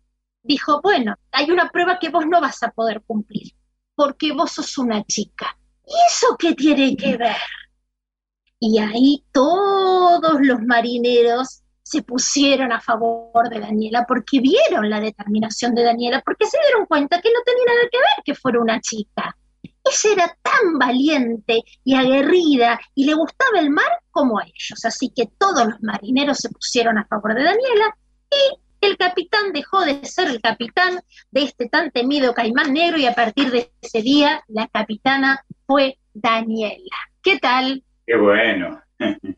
[0.43, 3.55] dijo, bueno, hay una prueba que vos no vas a poder cumplir,
[3.95, 5.57] porque vos sos una chica.
[5.85, 7.37] ¿Y eso qué tiene que ver?
[8.61, 15.75] Y ahí todos los marineros se pusieron a favor de Daniela porque vieron la determinación
[15.75, 18.81] de Daniela, porque se dieron cuenta que no tenía nada que ver que fuera una
[18.81, 19.37] chica.
[19.63, 24.85] Ella era tan valiente y aguerrida y le gustaba el mar como a ellos.
[24.85, 27.97] Así que todos los marineros se pusieron a favor de Daniela
[28.31, 31.01] y el capitán dejó de ser el capitán
[31.31, 35.99] de este tan temido caimán negro y a partir de ese día la capitana fue
[36.15, 36.97] Daniela.
[37.23, 37.83] ¿Qué tal?
[38.11, 38.83] Qué bueno.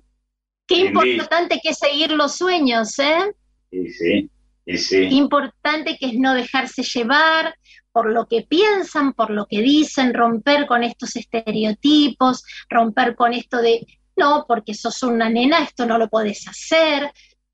[0.66, 3.34] Qué importante que es seguir los sueños, ¿eh?
[3.70, 4.30] Sí,
[4.64, 5.08] sí, sí.
[5.10, 7.54] Qué importante que es no dejarse llevar
[7.92, 13.60] por lo que piensan, por lo que dicen, romper con estos estereotipos, romper con esto
[13.60, 17.12] de, no, porque sos una nena, esto no lo podés hacer.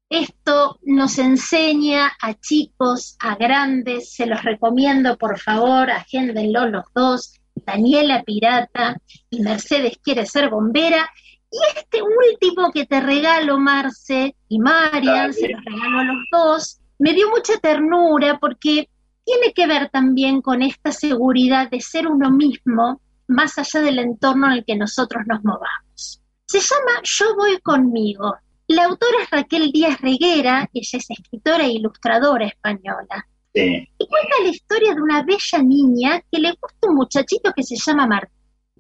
[0.09, 7.38] Esto nos enseña a chicos, a grandes, se los recomiendo, por favor, agéndenlo los dos,
[7.65, 8.97] Daniela Pirata
[9.31, 11.09] y Mercedes quiere ser bombera.
[11.51, 16.81] Y este último que te regalo, Marce y Marian, se los regalo a los dos,
[16.99, 18.89] me dio mucha ternura porque
[19.25, 24.47] tiene que ver también con esta seguridad de ser uno mismo más allá del entorno
[24.47, 26.23] en el que nosotros nos movamos.
[26.47, 28.35] Se llama Yo voy conmigo.
[28.67, 33.27] La autora es Raquel Díaz Reguera, ella es escritora e ilustradora española.
[33.99, 37.77] Y cuenta la historia de una bella niña que le gusta un muchachito que se
[37.77, 38.35] llama Martín.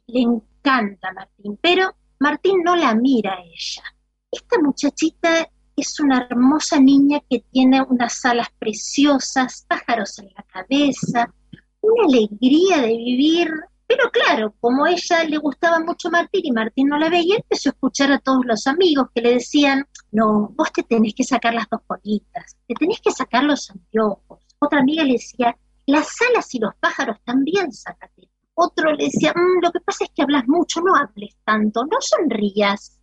[0.06, 3.82] Le encanta Martín, pero Martín no la mira a ella.
[4.30, 11.32] Esta muchachita es una hermosa niña que tiene unas alas preciosas, pájaros en la cabeza,
[11.80, 13.50] una alegría de vivir.
[13.86, 17.72] Pero claro, como ella le gustaba mucho Martín y Martín no la veía, empezó a
[17.72, 21.68] escuchar a todos los amigos que le decían, no, vos te tenés que sacar las
[21.70, 24.40] dos bolitas, te tenés que sacar los anteojos.
[24.60, 25.56] Otra amiga le decía,
[25.86, 28.28] las alas y los pájaros también sácate.
[28.54, 32.00] Otro le decía, mm, lo que pasa es que hablas mucho, no hables tanto, no
[32.00, 33.00] sonrías.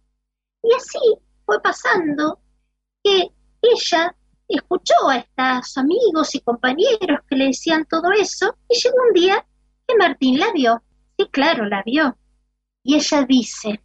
[0.62, 1.00] Y así
[1.46, 2.40] fue pasando
[3.04, 3.30] que
[3.62, 4.16] ella
[4.48, 9.46] escuchó a estos amigos y compañeros que le decían todo eso y llegó un día
[9.88, 10.84] que Martín la vio.
[11.18, 12.18] Sí, claro, la vio.
[12.84, 13.82] Y ella dice,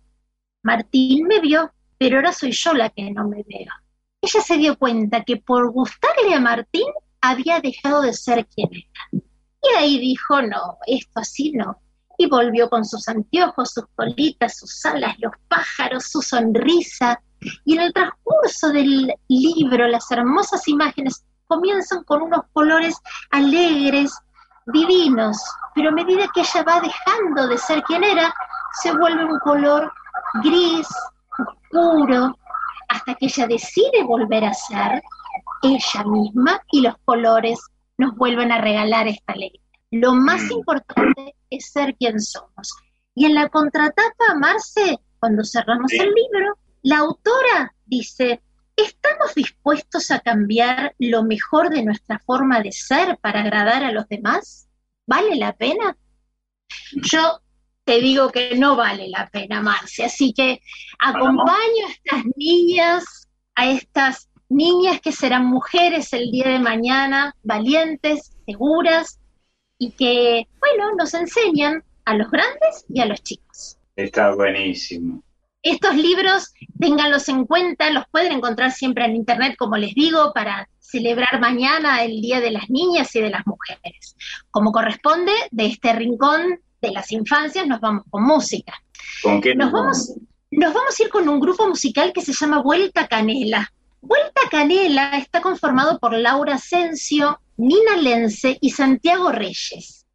[0.62, 3.72] Martín me vio, pero ahora soy yo la que no me veo.
[4.20, 6.86] Ella se dio cuenta que por gustarle a Martín
[7.20, 9.24] había dejado de ser quien era.
[9.62, 11.76] Y ahí dijo, no, esto así no.
[12.18, 17.20] Y volvió con sus anteojos, sus colitas, sus alas, los pájaros, su sonrisa,
[17.64, 22.96] y en el transcurso del libro, las hermosas imágenes comienzan con unos colores
[23.30, 24.12] alegres,
[24.66, 25.38] divinos,
[25.74, 28.32] pero a medida que ella va dejando de ser quien era,
[28.82, 29.90] se vuelve un color
[30.42, 30.86] gris,
[31.38, 32.36] oscuro,
[32.88, 35.02] hasta que ella decide volver a ser
[35.62, 37.58] ella misma y los colores
[37.98, 39.60] nos vuelven a regalar esta alegría.
[39.90, 40.52] Lo más mm.
[40.52, 42.74] importante es ser quien somos.
[43.14, 48.40] Y en la contratapa, Marce, cuando cerramos el libro, la autora dice,
[48.76, 54.08] ¿estamos dispuestos a cambiar lo mejor de nuestra forma de ser para agradar a los
[54.08, 54.68] demás?
[55.06, 55.96] ¿Vale la pena?
[56.92, 57.40] Yo
[57.84, 60.60] te digo que no vale la pena, Marcia, así que
[60.98, 68.36] acompaño a estas niñas, a estas niñas que serán mujeres el día de mañana, valientes,
[68.44, 69.18] seguras
[69.78, 73.78] y que, bueno, nos enseñan a los grandes y a los chicos.
[73.96, 75.22] Está buenísimo.
[75.62, 80.68] Estos libros, ténganlos en cuenta, los pueden encontrar siempre en internet, como les digo, para
[80.78, 84.16] celebrar mañana el Día de las Niñas y de las Mujeres.
[84.50, 88.72] Como corresponde, de este rincón de las infancias nos vamos con música.
[89.22, 90.14] ¿Con qué nos, vamos?
[90.50, 93.70] Nos vamos a ir con un grupo musical que se llama Vuelta Canela.
[94.00, 100.06] Vuelta Canela está conformado por Laura Asensio, Nina Lense y Santiago Reyes.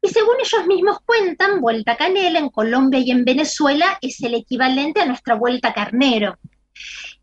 [0.00, 5.00] Y según ellos mismos cuentan, Vuelta Canela en Colombia y en Venezuela es el equivalente
[5.00, 6.36] a nuestra Vuelta Carnero.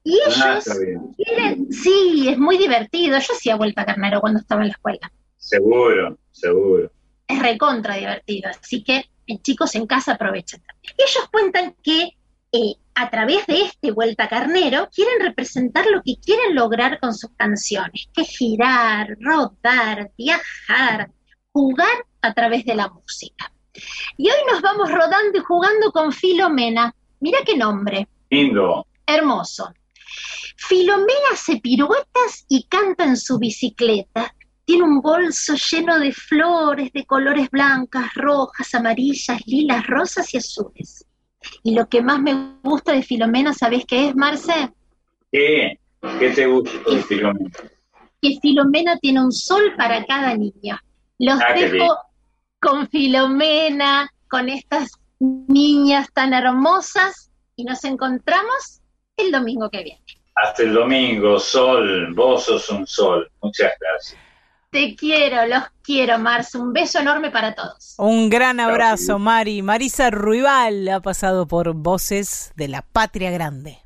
[0.03, 3.19] Y ah, ellos sí, es muy divertido.
[3.19, 5.11] Yo hacía Vuelta Carnero cuando estaba en la escuela.
[5.37, 6.91] Seguro, seguro.
[7.27, 10.61] Es recontra divertido, así que eh, chicos en casa aprovechen.
[10.97, 12.17] Ellos cuentan que
[12.51, 17.31] eh, a través de este Vuelta Carnero quieren representar lo que quieren lograr con sus
[17.37, 21.09] canciones, que girar, rodar, viajar,
[21.53, 23.51] jugar a través de la música.
[24.17, 26.93] Y hoy nos vamos rodando y jugando con Filomena.
[27.21, 28.07] Mira qué nombre.
[28.29, 28.85] Lindo.
[29.05, 29.71] Hermoso.
[30.57, 34.35] Filomena hace piruetas y canta en su bicicleta.
[34.65, 41.05] Tiene un bolso lleno de flores de colores blancas, rojas, amarillas, lilas, rosas y azules.
[41.63, 44.71] Y lo que más me gusta de Filomena, ¿sabes qué es, Marce?
[45.31, 45.79] ¿Qué?
[46.19, 47.49] ¿Qué te gusta de Filomena?
[48.21, 50.79] Que Filomena tiene un sol para cada niño.
[51.19, 51.97] Los ah, dejo
[52.59, 58.81] con Filomena, con estas niñas tan hermosas y nos encontramos
[59.17, 60.01] el domingo que viene.
[60.35, 63.29] Hasta el domingo, Sol, vos sos un sol.
[63.41, 64.19] Muchas gracias.
[64.71, 66.55] Te quiero, los quiero, Mars.
[66.55, 67.95] Un beso enorme para todos.
[67.97, 69.61] Un gran abrazo, Mari.
[69.61, 73.80] Marisa Ruibal ha pasado por Voces de la Patria Grande.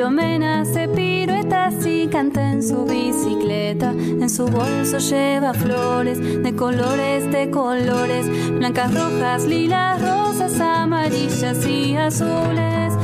[0.00, 3.90] Filomena se pirueta y canta en su bicicleta.
[3.90, 11.96] En su bolso lleva flores de colores, de colores, blancas, rojas, lilas, rosas, amarillas y
[11.96, 12.94] azules.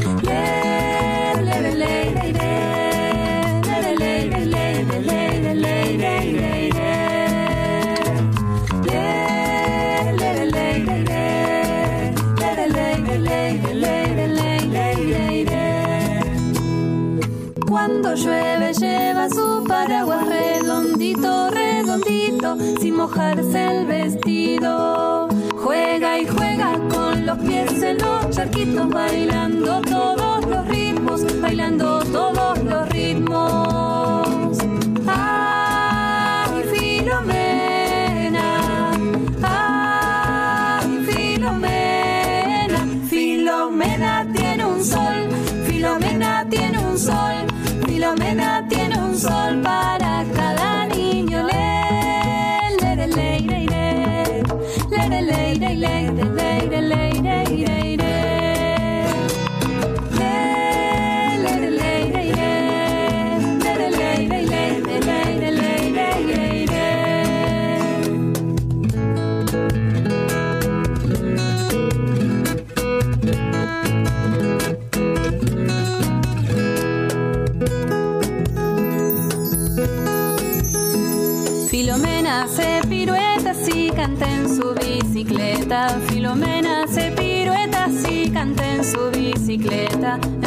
[17.86, 25.28] Cuando llueve lleva su paraguas redondito, redondito, sin mojarse el vestido.
[25.56, 32.25] Juega y juega con los pies en los charquitos, bailando todos los ritmos, bailando todos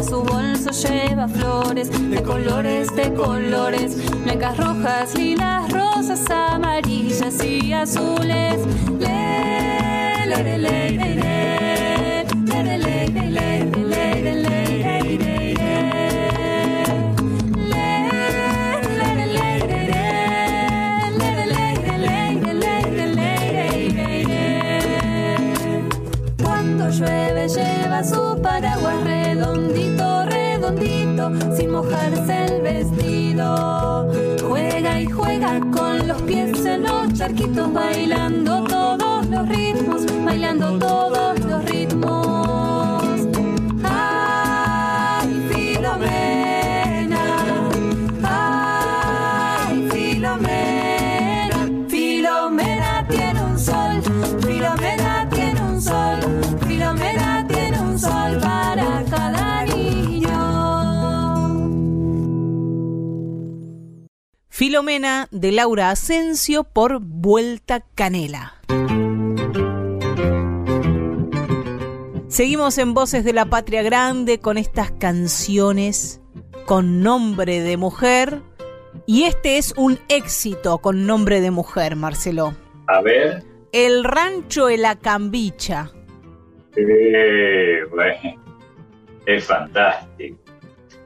[0.03, 3.97] su bolso lleva flores de colores, de colores.
[4.23, 8.59] Blancas, rojas, lilas, rosas, amarillas y azules.
[8.99, 13.69] Le, le, le, le, le, le, le, le, le, le, le,
[26.99, 28.38] llueve lleva su
[31.91, 34.07] el vestido.
[34.47, 41.08] Juega y juega con los pies en los charquitos, bailando todos los ritmos, bailando todos
[64.69, 68.61] Filomena de Laura Asensio por Vuelta Canela.
[72.27, 76.21] Seguimos en Voces de la Patria Grande con estas canciones
[76.67, 78.43] con nombre de mujer.
[79.07, 82.53] Y este es un éxito con nombre de mujer, Marcelo.
[82.85, 83.43] A ver.
[83.71, 85.91] El Rancho de la Cambicha.
[86.75, 88.39] Eh, bueno,
[89.25, 90.37] es fantástico.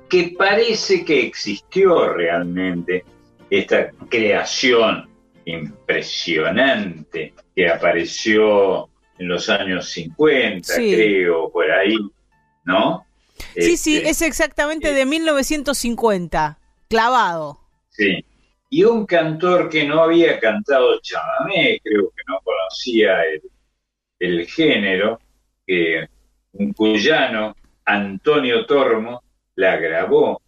[0.10, 3.06] Que parece que existió realmente
[3.58, 5.10] esta creación
[5.46, 10.94] impresionante que apareció en los años 50, Sí.
[10.96, 11.96] creo, por ahí,
[12.66, 13.06] ¿no?
[13.56, 16.58] Sí, sí, Este, es exactamente de 1950.
[16.90, 17.60] Clavado.
[17.90, 18.26] Sí.
[18.70, 23.42] Y un cantor que no había cantado chamamé, creo que no conocía el,
[24.20, 25.20] el género,
[25.68, 26.08] que
[26.54, 29.22] un cuyano, Antonio Tormo,
[29.56, 30.42] la grabó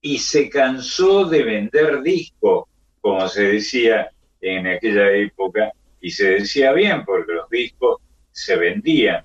[0.00, 2.64] y se cansó de vender discos,
[3.00, 8.00] como se decía en aquella época, y se decía bien porque los discos
[8.32, 9.24] se vendían.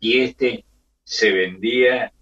[0.00, 0.64] Y este
[1.04, 2.12] se vendía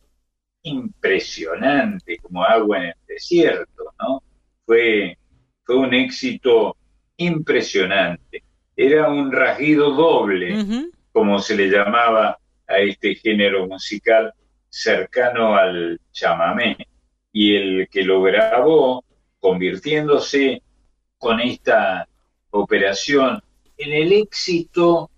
[0.63, 4.23] impresionante, como agua en el desierto, ¿no?
[4.67, 5.17] Fue,
[5.65, 6.77] fue un éxito
[7.17, 8.43] impresionante.
[8.77, 14.33] Era un rasguido doble, como se le llamaba a este género musical
[14.69, 16.77] cercano al chamamé.
[17.35, 19.05] Y el que lo grabó,
[19.41, 20.63] convirtiéndose
[21.19, 22.09] con esta
[22.51, 23.43] operación
[23.77, 25.11] en el éxito,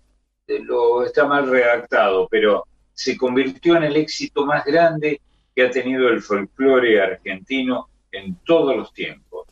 [0.47, 5.21] lo está mal redactado, pero se convirtió en el éxito más grande
[5.55, 9.47] que ha tenido el folclore argentino en todos los tiempos.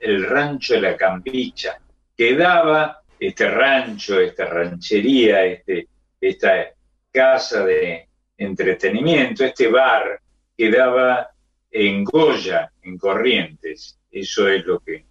[0.00, 1.78] El rancho de la Campicha,
[2.16, 5.86] que daba este rancho, esta ranchería, este,
[6.20, 6.66] esta
[7.12, 10.20] casa de entretenimiento, este bar
[10.56, 11.30] que daba
[11.70, 13.98] en Goya, en Corrientes.
[14.10, 15.04] Eso es lo que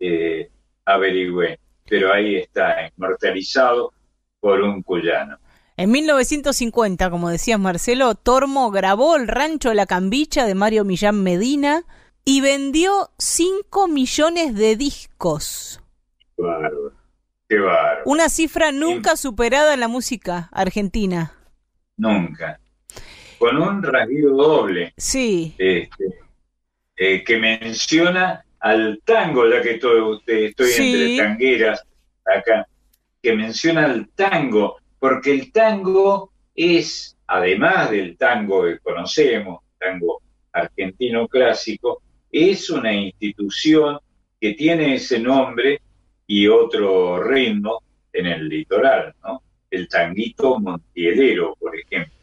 [0.00, 0.50] eh,
[0.84, 1.58] averigüé.
[1.88, 3.92] Pero ahí está, inmortalizado
[4.40, 5.38] por un cuyano.
[5.76, 11.22] En 1950, como decías Marcelo, Tormo grabó El Rancho de la Cambicha de Mario Millán
[11.22, 11.84] Medina
[12.24, 15.80] y vendió 5 millones de discos.
[16.36, 16.92] Qué bárbaro.
[17.48, 18.02] Qué bárbaro.
[18.06, 21.32] Una cifra nunca superada en la música argentina.
[21.96, 22.60] Nunca.
[23.38, 24.92] Con un rasguido doble.
[24.96, 25.54] Sí.
[25.58, 26.04] Este,
[26.96, 30.92] eh, que menciona al tango, ya que estoy, estoy Sí.
[30.92, 31.84] entre tangueras
[32.24, 32.66] acá,
[33.22, 40.20] que menciona al tango, porque el tango es, además del tango que conocemos, tango
[40.52, 43.98] argentino clásico, es una institución
[44.40, 45.80] que tiene ese nombre
[46.26, 47.80] y otro ritmo
[48.12, 49.42] en el litoral, ¿no?
[49.70, 52.17] El tanguito montielero, por ejemplo.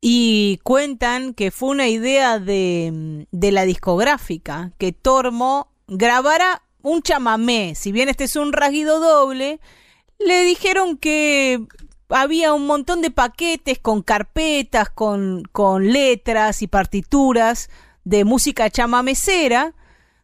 [0.00, 7.74] Y cuentan que fue una idea de, de la discográfica, que Tormo grabara un chamamé.
[7.74, 9.60] Si bien este es un rasguido doble,
[10.18, 11.66] le dijeron que
[12.08, 17.68] había un montón de paquetes con carpetas, con, con letras y partituras
[18.04, 19.74] de música chamamecera.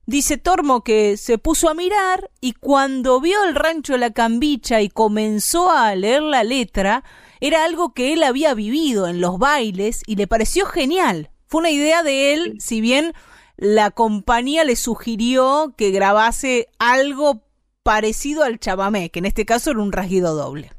[0.06, 4.88] Dice Tormo que se puso a mirar y cuando vio el rancho la cambicha y
[4.88, 7.04] comenzó a leer la letra,
[7.42, 11.30] era algo que él había vivido en los bailes y le pareció genial.
[11.48, 13.14] Fue una idea de él, si bien
[13.56, 17.42] la compañía le sugirió que grabase algo
[17.82, 20.70] parecido al chamamé, que en este caso era un rasguido doble.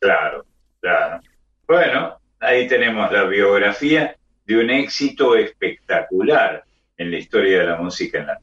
[0.00, 0.44] Claro,
[0.80, 1.20] claro.
[1.68, 6.64] Bueno, ahí tenemos la biografía de un éxito espectacular
[6.96, 8.40] en la historia de la música en la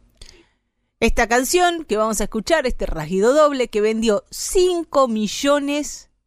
[1.01, 6.08] esta canción que vamos a escuchar, este rasguido doble, que vendió 5 millones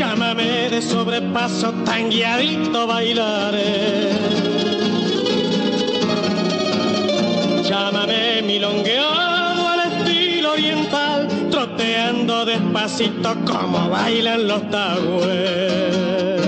[0.00, 4.12] llámame de sobrepaso, tan guiadito bailaré.
[7.68, 16.40] Llámame milongueado al estilo oriental, troteando despacito como bailan los tagües.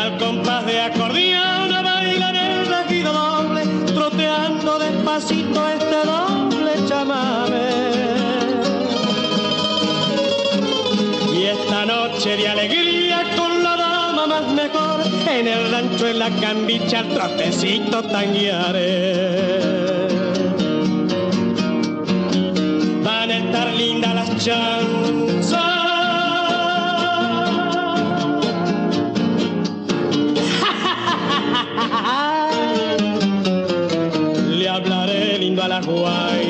[0.00, 3.62] Al compás de acordeón bailar el regido doble,
[3.94, 6.23] troteando despacito este doble
[12.24, 18.02] de alegría con la dama más mejor, en el rancho en la cambicha el trotecito
[18.02, 20.06] tanguearé.
[23.04, 25.60] Van a estar lindas las chanzas.
[34.48, 36.43] Le hablaré lindo a la guay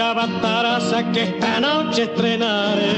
[0.00, 2.94] bomba chavataraza que esta noche estrenaré.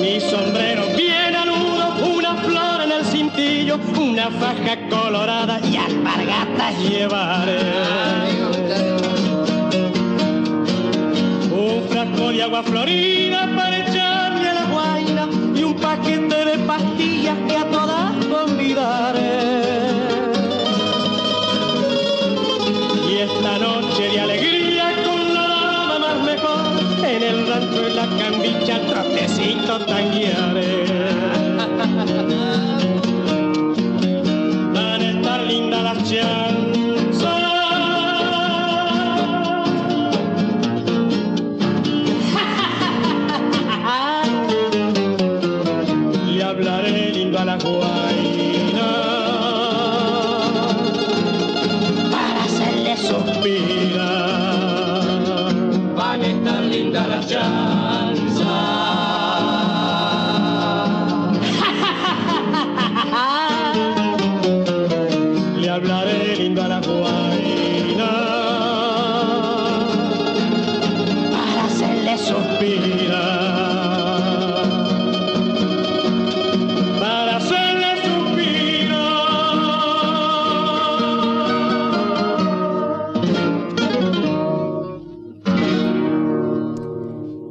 [0.00, 7.60] mi sombrero bien aludo, una flor en el cintillo, una faja colorada y alpargatas llevaré.
[11.50, 13.46] Un frasco de agua florida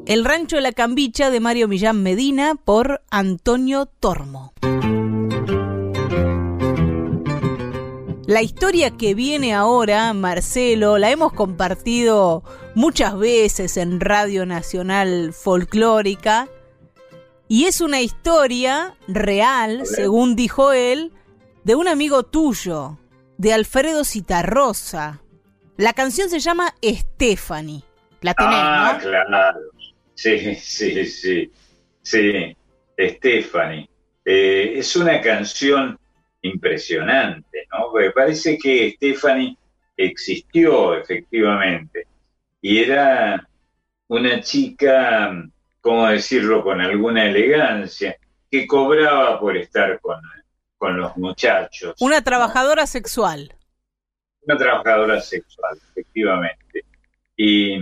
[0.09, 4.53] El rancho de la cambicha de Mario Millán Medina por Antonio Tormo.
[8.25, 16.47] La historia que viene ahora, Marcelo, la hemos compartido muchas veces en Radio Nacional Folclórica
[17.47, 21.13] y es una historia real, según dijo él,
[21.63, 22.97] de un amigo tuyo,
[23.37, 25.21] de Alfredo Citarrosa.
[25.77, 27.83] La canción se llama Stephanie.
[28.21, 29.59] La tenés, ah, claro.
[30.19, 31.51] Sí, sí, sí.
[32.01, 32.57] Sí,
[32.97, 33.89] Stephanie.
[34.25, 35.97] Eh, es una canción
[36.41, 37.89] impresionante, ¿no?
[37.89, 39.55] Porque parece que Stephanie
[39.95, 42.05] existió efectivamente
[42.61, 43.47] y era
[44.09, 45.31] una chica,
[45.79, 48.17] ¿cómo decirlo?, con alguna elegancia,
[48.51, 50.19] que cobraba por estar con,
[50.77, 51.95] con los muchachos.
[52.01, 53.55] Una trabajadora sexual.
[54.41, 56.83] Una trabajadora sexual, efectivamente.
[57.37, 57.79] Y,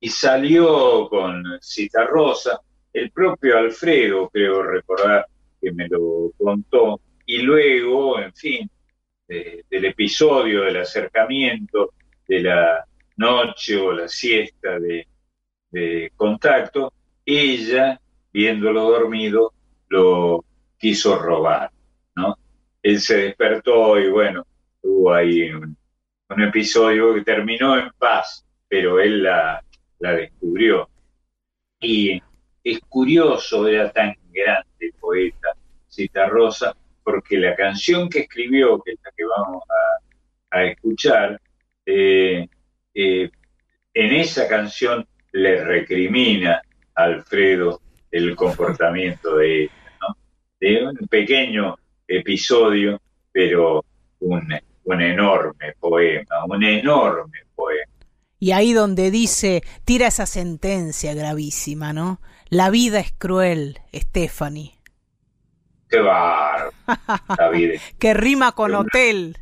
[0.00, 2.60] y salió con Cita Rosa,
[2.92, 5.26] el propio Alfredo, creo recordar
[5.60, 8.70] que me lo contó, y luego, en fin,
[9.26, 11.94] del episodio, del acercamiento,
[12.28, 12.84] de la
[13.16, 15.06] noche o la siesta de,
[15.70, 16.92] de contacto,
[17.24, 18.00] ella,
[18.32, 19.52] viéndolo dormido,
[19.88, 20.44] lo
[20.78, 21.70] quiso robar,
[22.14, 22.36] ¿no?
[22.82, 24.46] Él se despertó y bueno,
[24.80, 25.76] tuvo ahí un,
[26.28, 29.64] episodio que terminó en paz, pero él la,
[29.98, 30.88] la descubrió.
[31.80, 32.20] Y
[32.64, 35.48] es curioso, era tan grande poeta,
[35.86, 39.62] Cita Rosa, porque la canción que escribió, que es la que vamos
[40.50, 41.40] a, escuchar,
[41.84, 42.48] eh,
[42.94, 43.30] eh,
[43.92, 46.62] en esa canción le recrimina
[46.94, 49.72] a Alfredo el comportamiento de ella.
[50.58, 51.76] De un pequeño
[52.08, 53.00] episodio,
[53.30, 53.84] pero
[54.20, 54.48] un,
[54.84, 57.92] un enorme poema, un enorme poema.
[58.38, 62.20] Y ahí donde dice, tira esa sentencia gravísima, ¿no?
[62.48, 64.78] La vida es cruel, Stephanie.
[65.88, 66.70] Qué bar,
[67.36, 67.80] David.
[67.98, 69.38] que rima con hotel.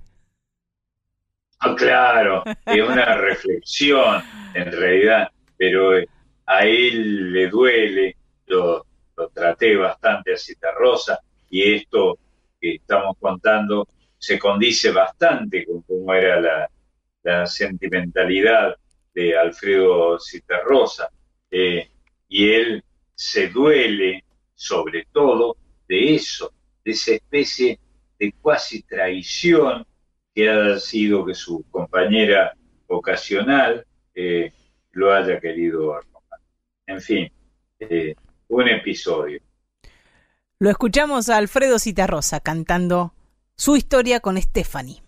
[1.61, 4.23] Ah, claro, es una reflexión
[4.55, 6.07] en realidad, pero eh,
[6.47, 8.16] a él le duele,
[8.47, 8.87] lo,
[9.33, 11.19] traté bastante a Cita Rosa
[11.49, 12.19] y esto
[12.61, 13.89] que estamos contando
[14.19, 16.69] se condice bastante con cómo era la,
[17.47, 18.77] sentimentalidad
[19.15, 21.11] de Alfredo Citarrosa.
[21.51, 21.89] Eh,
[22.28, 22.85] y él
[23.15, 24.24] se duele
[24.55, 25.57] sobre todo
[25.89, 26.53] de eso,
[26.85, 27.78] de esa especie
[28.19, 29.86] de cuasi traición
[30.35, 32.55] que ha sido que su compañera
[32.86, 34.53] ocasional eh,
[34.93, 36.01] lo haya querido
[36.86, 37.31] En fin,
[37.78, 38.15] eh,
[38.49, 39.41] un episodio.
[40.59, 43.15] Lo escuchamos a Alfredo Citarrosa cantando
[43.57, 45.04] su historia con Stephanie.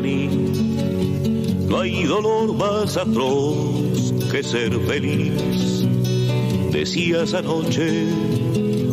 [0.00, 5.88] No hay dolor más atroz que ser feliz.
[6.70, 8.06] Decías anoche,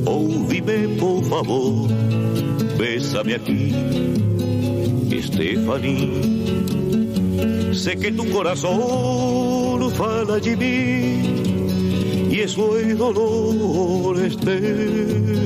[0.05, 1.87] oh dime por favor,
[2.79, 3.71] bésame aquí,
[5.21, 6.09] Stephanie.
[7.71, 15.45] Sé que tu corazón fala y eso es dolor, Stephanie.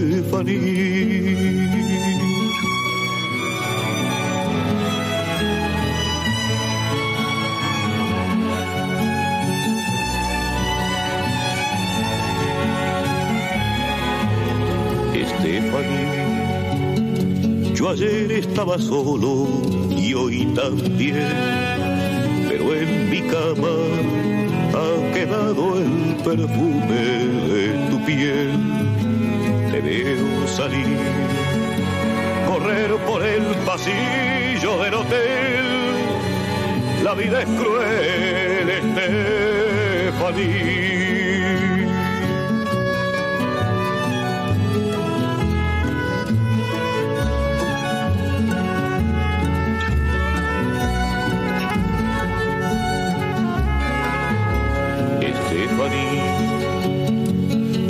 [17.80, 19.48] Yo ayer estaba solo
[19.90, 21.16] y hoy también,
[22.50, 23.70] pero en mi cama
[24.76, 27.02] ha quedado el perfume
[27.48, 28.52] de tu piel.
[29.72, 30.98] Te veo salir,
[32.50, 35.66] correr por el pasillo del hotel.
[37.02, 38.70] La vida es cruel,
[40.20, 41.19] Estefanía.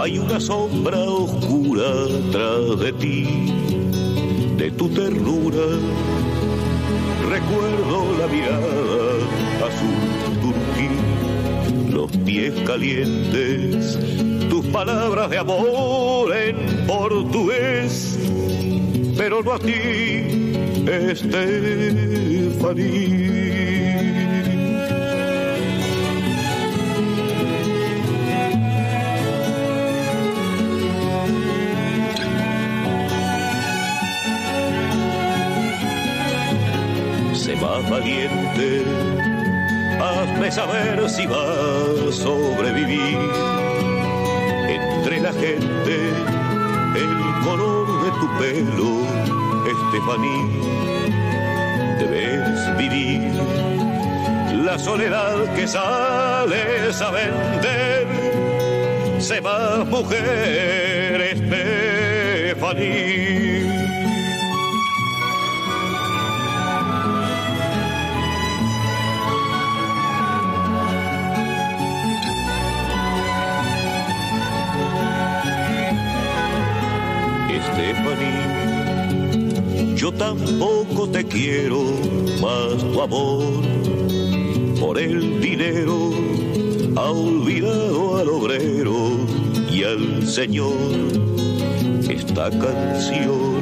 [0.10, 1.86] Hay una sombra oscura
[2.32, 3.28] tras de ti,
[4.58, 5.68] de tu ternura.
[7.30, 9.20] Recuerdo la mirada
[9.68, 10.02] azul
[10.42, 10.90] turquí,
[11.92, 14.00] los pies calientes,
[14.50, 18.18] tus palabras de amor en portugués,
[19.16, 20.50] pero no a ti,
[37.50, 37.82] Estefaní.
[37.82, 38.84] más valiente,
[40.00, 43.18] hazme saber si vas a sobrevivir.
[44.70, 45.96] Entre la gente,
[46.96, 48.92] el color de tu pelo,
[49.68, 50.40] Estefaní,
[52.78, 53.32] vivir.
[54.66, 58.08] La soledad que sales a vender,
[59.20, 63.30] se va mujer Estefanía.
[80.00, 81.84] Yo tampoco te quiero,
[82.40, 83.66] más tu amor
[84.80, 86.12] por el dinero
[86.96, 88.96] ha olvidado al obrero
[89.70, 90.72] y al Señor.
[92.10, 93.60] Esta canción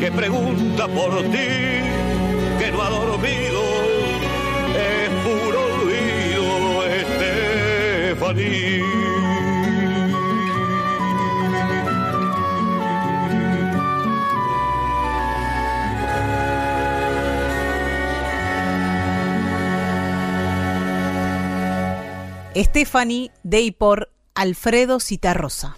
[0.00, 1.46] que pregunta por ti,
[2.58, 3.62] que no ha dormido,
[4.74, 6.84] es puro olvido,
[8.10, 8.93] Estefanía.
[22.56, 25.76] Stephanie de por Alfredo Citarrosa.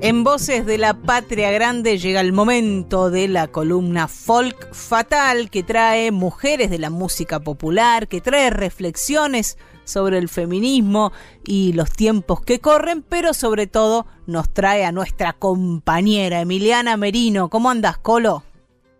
[0.00, 5.62] En Voces de la Patria Grande llega el momento de la columna Folk Fatal que
[5.62, 11.12] trae mujeres de la música popular, que trae reflexiones sobre el feminismo
[11.44, 17.48] y los tiempos que corren, pero sobre todo nos trae a nuestra compañera Emiliana Merino.
[17.48, 18.42] ¿Cómo andas, Colo?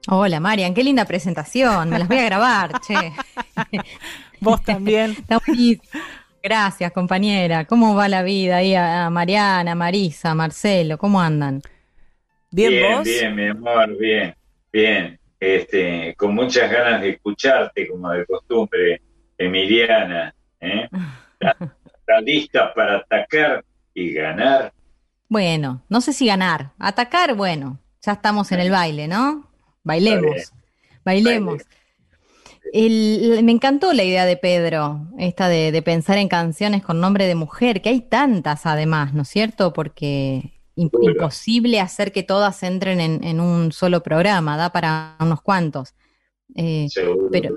[0.09, 1.91] Hola, Marian, qué linda presentación.
[1.91, 3.13] Me las voy a grabar, che.
[4.41, 5.17] Vos también.
[6.43, 7.67] Gracias, compañera.
[7.67, 10.99] ¿Cómo va la vida ahí a Mariana, Marisa, Marcelo?
[10.99, 11.63] ¿Cómo andan?
[12.51, 14.35] Bien, bien Bien, mi amor, bien,
[14.73, 15.19] bien.
[15.39, 19.01] Este, con muchas ganas de escucharte, como de costumbre,
[19.39, 20.35] Emiliana.
[20.61, 20.89] ¿eh?
[21.41, 23.65] ¿Está lista para atacar
[23.95, 24.73] y ganar?
[25.29, 26.73] Bueno, no sé si ganar.
[26.81, 29.52] Atacar, bueno, ya estamos en el baile, ¿no?
[29.85, 30.53] Bailemos,
[31.05, 31.63] bailemos.
[32.73, 37.83] me encantó la idea de Pedro, esta de, pensar en canciones con nombre de mujer,
[37.83, 39.73] que hay tantas además, ¿no es cierto?
[39.73, 45.95] Porque imposible hacer que todas entren en, un solo programa, da para unos cuantos.
[46.55, 46.89] Eh,
[47.31, 47.55] pero,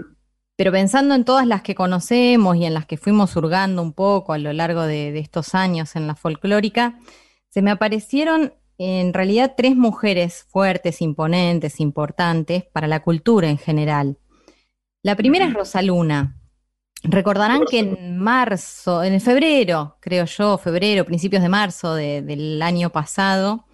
[0.55, 4.33] pero pensando en todas las que conocemos y en las que fuimos hurgando un poco
[4.33, 6.99] a lo largo de estos años en la folclórica,
[7.49, 14.17] se me aparecieron en realidad tres mujeres fuertes, imponentes, importantes para la cultura en general.
[15.03, 16.37] La primera es Rosaluna.
[17.03, 23.65] Recordarán que en marzo, en febrero, creo yo, febrero, principios de marzo del año pasado,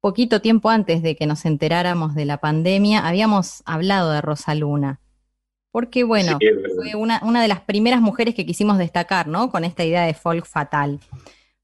[0.00, 5.00] poquito tiempo antes de que nos enteráramos de la pandemia, habíamos hablado de Rosaluna.
[5.70, 6.38] Porque, bueno,
[6.76, 9.50] fue una, una, de las primeras mujeres que quisimos destacar, ¿no?
[9.50, 11.00] Con esta idea de folk fatal.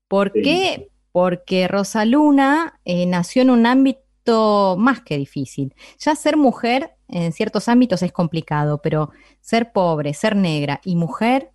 [0.08, 0.90] ¿Por qué?
[1.14, 5.72] Porque Rosaluna eh, nació en un ámbito más que difícil.
[6.00, 11.52] Ya ser mujer en ciertos ámbitos es complicado, pero ser pobre, ser negra y mujer,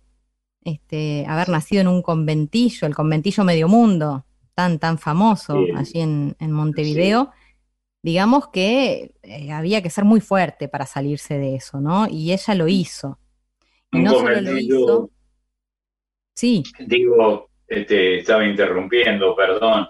[0.64, 4.24] este, haber nacido en un conventillo, el conventillo Medio Mundo,
[4.54, 7.30] tan, tan famoso allí en, Montevideo,
[8.02, 12.08] digamos que eh, había que ser muy fuerte para salirse de eso, ¿no?
[12.08, 13.18] Y ella lo hizo.
[13.92, 15.10] Y no solo lo hizo.
[16.34, 16.62] Sí.
[16.78, 19.86] Digo, este, estaba interrumpiendo, perdón,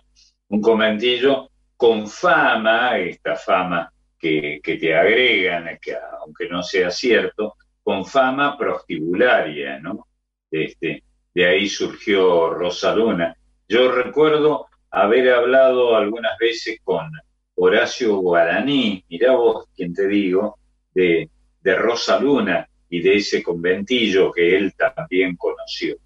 [0.48, 1.48] un comentillo
[1.78, 9.78] con fama, esta fama que, te agregan, que aunque no sea cierto, con fama prostibularia,
[9.78, 10.06] ¿no?
[10.50, 11.02] Este,
[11.34, 13.34] de ahí surgió Rosaluna.
[13.66, 17.10] Yo recuerdo haber hablado algunas veces con
[17.54, 20.58] Horacio Guaraní, mirá vos quien te digo,
[20.92, 21.30] de,
[21.62, 25.96] de Rosaluna y de ese conventillo que él también conoció.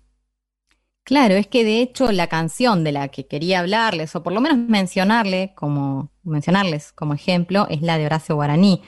[1.04, 4.40] Claro, es que de hecho la canción de la que quería hablarles, o por lo
[4.40, 8.80] menos mencionarle como, mencionarles como ejemplo, es la de Horacio Guaraní.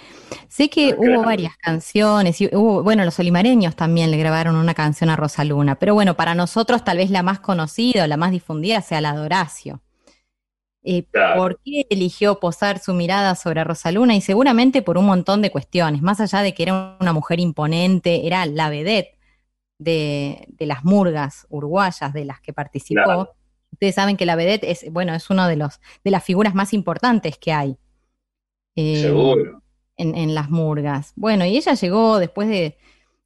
[0.48, 4.72] Sé que ah, hubo varias canciones, y hubo, bueno, los olimareños también le grabaron una
[4.72, 8.80] canción a Rosaluna, pero bueno, para nosotros tal vez la más conocida, la más difundida
[8.80, 9.82] sea la de Horacio.
[10.84, 11.04] Eh,
[11.36, 14.14] ¿Por qué eligió posar su mirada sobre Rosaluna?
[14.14, 18.26] Y seguramente por un montón de cuestiones, más allá de que era una mujer imponente,
[18.26, 19.15] era la vedette
[19.78, 23.30] de, las murgas uruguayas de las que participó.
[23.72, 26.72] Ustedes saben que la vedette es, bueno, es una de, los, de las figuras más
[26.72, 27.76] importantes que hay.
[28.76, 29.12] Eh,
[29.98, 31.12] en, las murgas.
[31.16, 32.76] Bueno, y ella llegó después de,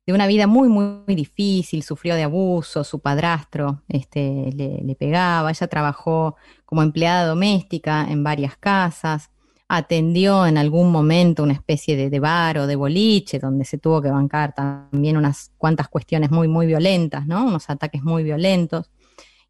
[0.06, 5.68] una vida muy, muy, difícil, sufrió de abuso, su padrastro este, le, le, pegaba, ella
[5.68, 9.30] trabajó como empleada doméstica en varias casas,
[9.72, 14.10] atendió en algún momento una especie de, bar o de boliche donde se tuvo que
[14.10, 17.44] bancar también unas cuantas cuestiones muy, muy violentas, ¿no?
[17.44, 18.90] Unos ataques muy violentos.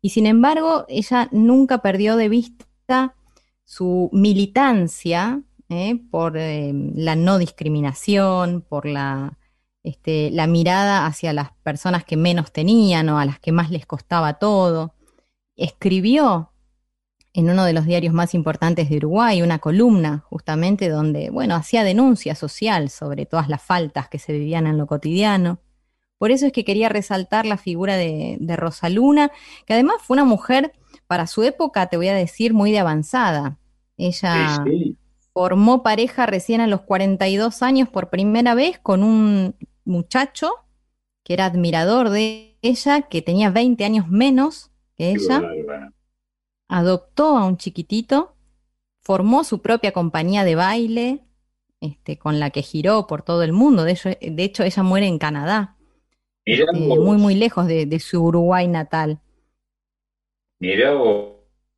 [0.02, 3.14] Y sin embargo, ella nunca perdió de vista
[3.64, 5.40] su militancia
[5.70, 5.98] ¿eh?
[6.10, 9.38] por eh, la no discriminación, por la,
[9.82, 13.86] este, la mirada hacia las personas que menos tenían o a las que más les
[13.86, 14.92] costaba todo.
[15.56, 16.52] Escribió
[17.32, 21.84] en uno de los diarios más importantes de Uruguay una columna justamente donde, bueno, hacía
[21.84, 25.60] denuncia social sobre todas las faltas que se vivían en lo cotidiano.
[26.18, 29.30] Por eso es que quería resaltar la figura de, de Rosaluna,
[29.64, 30.72] que además fue una mujer
[31.06, 33.58] para su época, te voy a decir, muy de avanzada.
[33.96, 34.64] Ella
[35.32, 39.54] formó pareja recién a los 42 años por primera vez con un
[39.84, 40.52] muchacho
[41.24, 45.42] que era admirador de ella, que tenía 20 años menos que ella.
[46.70, 48.36] Adoptó a un chiquitito,
[49.00, 51.20] formó su propia compañía de baile,
[51.80, 53.84] este, con la que giró por todo el mundo.
[53.84, 55.76] De hecho, de hecho ella muere en Canadá,
[56.44, 59.20] este, muy, muy lejos de, de su Uruguay natal.
[60.60, 60.92] Mirá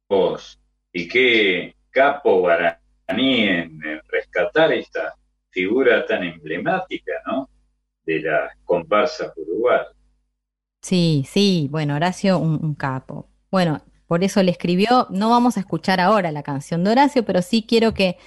[0.08, 0.60] vos,
[0.92, 5.14] y qué capo Guaraní en, rescatar esta
[5.50, 7.48] figura tan emblemática, ¿no?
[8.04, 9.86] De la comparsa uruguaya.
[10.80, 13.28] Sí, sí, bueno, Horacio, un, capo.
[13.50, 13.80] Bueno,
[14.12, 17.64] por eso le escribió, no vamos a escuchar ahora la canción de Horacio, pero sí
[17.66, 18.18] quiero que,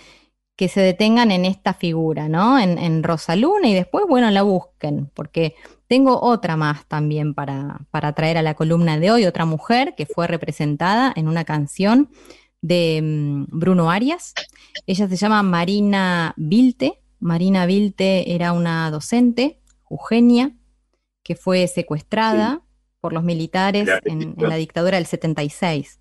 [0.56, 2.57] que se detengan en esta figura, ¿no?
[2.57, 5.53] En, en Rosaluna y después, bueno, la busquen, porque
[5.88, 10.07] tengo otra más también para, para traer a la columna de hoy, otra mujer que
[10.07, 12.10] fue representada en una canción
[12.62, 14.34] de mm, Bruno Arias.
[14.88, 16.99] Ella se llama Marina Vilte.
[17.20, 20.52] Marina Vilte era una docente, Eugenia,
[21.22, 22.65] que fue secuestrada
[23.06, 25.99] por los militares en, la dictadura del 76.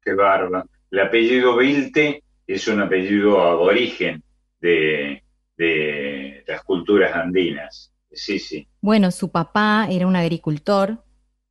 [0.00, 0.64] Qué bárbaro.
[0.88, 4.22] El apellido Vilte es un apellido aborigen
[4.60, 5.24] de,
[5.56, 7.92] de las culturas andinas.
[8.12, 8.68] Sí, sí.
[8.80, 11.02] Bueno, su papá era un agricultor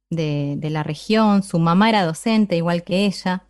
[0.09, 3.43] de, la región, su mamá era docente, igual que ella.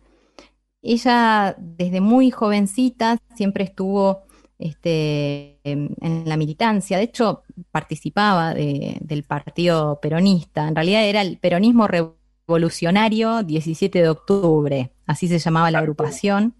[0.82, 4.24] Ella, desde muy jovencita, siempre estuvo
[4.60, 5.96] este, en,
[6.26, 6.98] la militancia.
[6.98, 10.68] De hecho, participaba del partido peronista.
[10.68, 16.54] En realidad era el peronismo revolucionario 17 de octubre, así se llamaba la agrupación,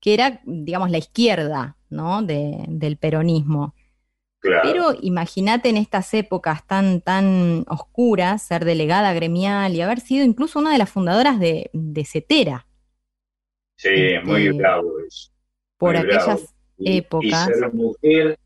[0.00, 2.22] que era, digamos, la izquierda ¿no?
[2.22, 3.74] del peronismo.
[4.40, 10.60] Pero imagínate en estas épocas tan, tan oscuras, ser delegada gremial y haber sido incluso
[10.60, 12.66] una de las fundadoras de, de CETERA.
[13.76, 15.30] Sí, muy este, bravo eso.
[15.78, 17.48] Por aquellas épocas.
[17.48, 18.38] Y ser mujer,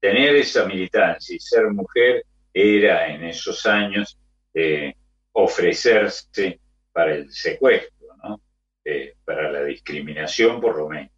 [0.00, 4.18] tener esa militancia y ser mujer era en esos años
[4.54, 4.94] eh,
[5.32, 6.60] ofrecerse
[6.92, 8.40] para el secuestro, ¿no?
[8.84, 11.12] Eh, para la discriminación por lo menos.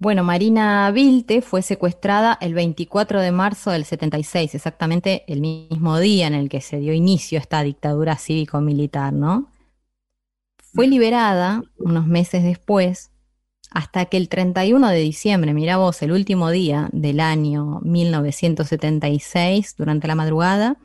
[0.00, 6.26] Bueno, Marina Vilte fue secuestrada el 24 de marzo del 76, exactamente el mismo día
[6.26, 9.50] en el que se dio inicio a esta dictadura cívico-militar, ¿no?
[10.72, 13.09] Fue liberada unos meses después,
[13.70, 20.08] hasta que el 31 de diciembre, mira vos, el último día del año 1976, durante
[20.08, 20.76] la madrugada,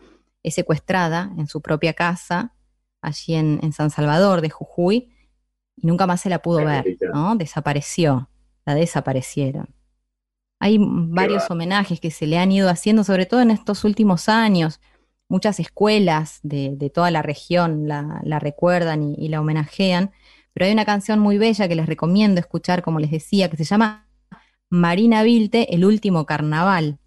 [0.44, 2.54] es secuestrada en su propia casa,
[3.02, 5.10] allí en, en San Salvador de Jujuy,
[5.76, 7.36] y nunca más se la pudo ver, ¿no?
[7.36, 8.30] Desapareció
[8.66, 9.70] la desaparecieron.
[10.60, 14.80] Hay varios homenajes que se le han ido haciendo, sobre todo en estos últimos años.
[15.30, 20.12] Muchas escuelas de, toda la región la, recuerdan y, y, la homenajean,
[20.56, 23.66] pero hay una canción muy bella que les recomiendo escuchar, como les decía, que se
[23.66, 24.08] llama
[24.70, 26.98] Marina Vilte, El último carnaval.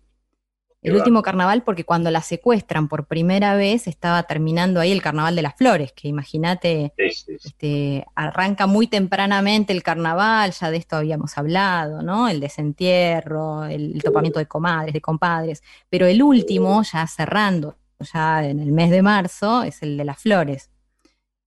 [0.83, 5.35] El último carnaval porque cuando la secuestran por primera vez estaba terminando ahí el carnaval
[5.35, 11.39] de las flores, que imagínate, este, arranca muy tempranamente el carnaval, ya de esto habíamos
[11.39, 12.29] hablado, ¿no?
[12.29, 17.79] El desentierro, el, topamiento de comadres, de compadres, pero el último, ya cerrando,
[18.13, 20.71] ya en el mes de marzo, es el de las flores.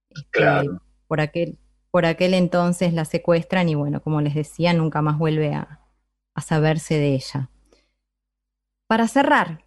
[0.09, 0.67] Este,
[1.07, 1.57] por aquel,
[1.91, 5.79] por aquel entonces la secuestran y bueno, como les decía, nunca más vuelve a
[6.41, 7.49] saberse de ella.
[8.87, 9.63] Para cerrar,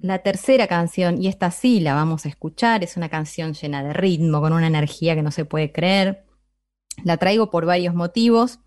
[0.00, 3.92] la tercera canción, y esta sí la vamos a escuchar, es una canción llena de
[3.92, 6.24] ritmo, con una energía que no se puede creer.
[7.04, 8.60] La traigo por varios motivos.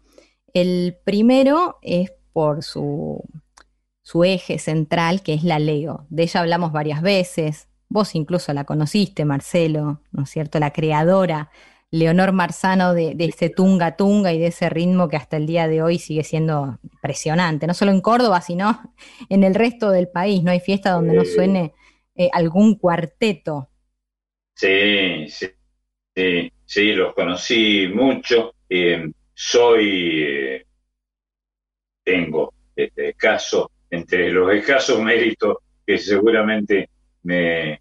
[0.53, 3.23] El primero es por su,
[4.01, 6.05] su eje central, que es la Leo.
[6.09, 7.69] De ella hablamos varias veces.
[7.87, 10.59] Vos incluso la conociste, Marcelo, ¿no es cierto?
[10.59, 11.49] La creadora
[11.99, 15.81] Leonor Marzano de, ese tunga tunga y de ese ritmo que hasta el día de
[15.81, 18.93] hoy sigue siendo impresionante, no solo en Córdoba, sino
[19.29, 20.43] en el resto del país.
[20.43, 21.73] No hay fiesta donde no suene
[22.15, 23.69] eh, algún cuarteto.
[24.53, 28.55] Sí, sí, sí, los conocí mucho.
[28.69, 30.65] Eh, soy, eh,
[32.03, 36.89] tengo este caso, entre los escasos méritos que seguramente
[37.23, 37.79] me,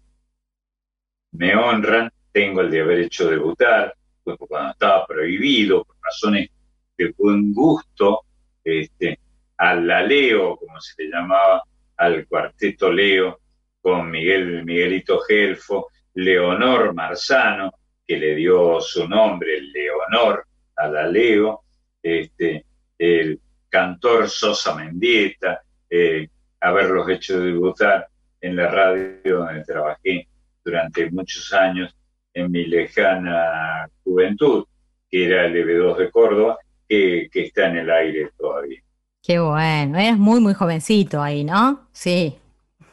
[1.31, 3.93] me honran, tengo el de haber hecho debutar,
[4.33, 6.49] cuando estaba prohibido, por razones
[6.97, 8.21] de buen gusto,
[8.63, 9.19] este,
[9.57, 11.63] al Leo, como se le llamaba,
[11.97, 13.39] al cuarteto Leo,
[13.81, 17.73] con Miguel Miguelito Gelfo, Leonor Marzano,
[18.05, 20.45] que le dio su nombre, Leonor,
[20.75, 21.61] a la Leo,
[22.01, 22.65] este,
[22.97, 23.39] el
[23.69, 26.27] cantor Sosa Mendieta, eh,
[26.59, 28.07] haberlos hecho debutar
[28.41, 30.27] en la radio donde trabajé
[30.63, 31.95] durante muchos años
[32.35, 34.65] en mi lejana juventud,
[35.09, 36.57] que era el EB2 de Córdoba,
[36.87, 38.79] que, está en el aire todavía.
[39.23, 41.87] Qué bueno, eras muy, muy jovencito ahí, ¿no?
[41.91, 42.35] Sí.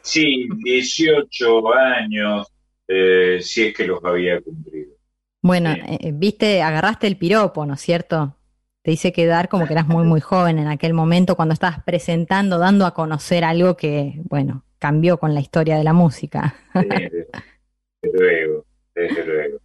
[0.01, 2.47] Sí, 18 años,
[2.87, 4.93] eh, si es que los había cumplido.
[5.41, 8.37] Bueno, eh, viste, agarraste el piropo, ¿no es cierto?
[8.81, 12.57] Te hice quedar como que eras muy, muy joven en aquel momento cuando estabas presentando,
[12.57, 16.55] dando a conocer algo que, bueno, cambió con la historia de la música.
[18.01, 18.65] luego,
[18.95, 19.59] desde luego.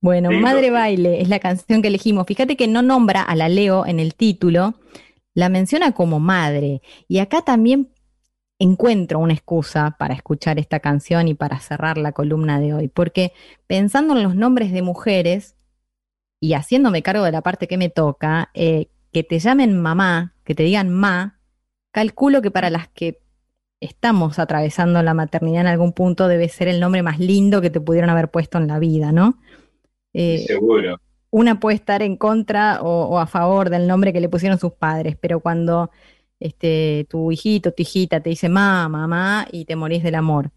[0.00, 2.26] Bueno, Madre Baile es la canción que elegimos.
[2.26, 4.74] Fíjate que no nombra a la Leo en el título,
[5.32, 6.82] la menciona como madre.
[7.08, 7.88] Y acá también
[8.58, 13.32] encuentro una excusa para escuchar esta canción y para cerrar la columna de hoy, porque
[13.66, 15.56] pensando en los nombres de mujeres
[16.40, 20.54] y haciéndome cargo de la parte que me toca, eh, que te llamen mamá, que
[20.54, 21.40] te digan ma,
[21.92, 23.23] calculo que para las que
[23.80, 27.80] estamos atravesando la maternidad en algún punto debe ser el nombre más lindo que te
[27.80, 29.38] pudieron haber puesto en la vida, ¿no?
[30.12, 31.00] Eh, Seguro.
[31.30, 35.16] Una puede estar en contra o, a favor del nombre que le pusieron sus padres,
[35.20, 35.90] pero cuando
[36.38, 40.52] este, tu hijito, tu hijita te dice mamá, mamá y te morís del amor.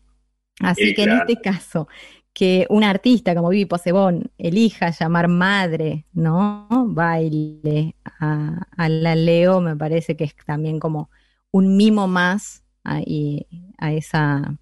[0.59, 1.87] Así que en este caso,
[2.31, 6.67] que un artista como Vivi Posebón elija llamar madre, ¿no?
[6.69, 11.09] Baile a, a, la Leo, me parece que es también como
[11.51, 13.01] un mimo más a,
[13.77, 14.57] a esa,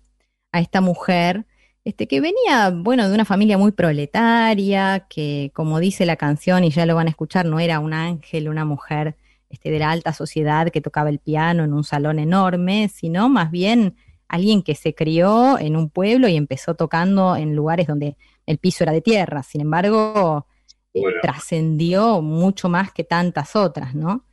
[0.52, 1.46] a esta mujer
[1.86, 6.72] este, que venía, bueno, de una familia muy proletaria, que como dice la canción, y
[6.72, 9.16] ya lo van a escuchar, no era un ángel, una mujer
[9.50, 13.52] este, de la alta sociedad que tocaba el piano en un salón enorme, sino más
[13.52, 13.96] bien
[14.28, 18.84] alguien que se crió en un pueblo y empezó tocando en lugares donde el piso
[18.84, 19.44] era de tierra.
[19.44, 20.48] Sin embargo,
[20.96, 24.26] eh, trascendió mucho más que tantas otras, ¿no?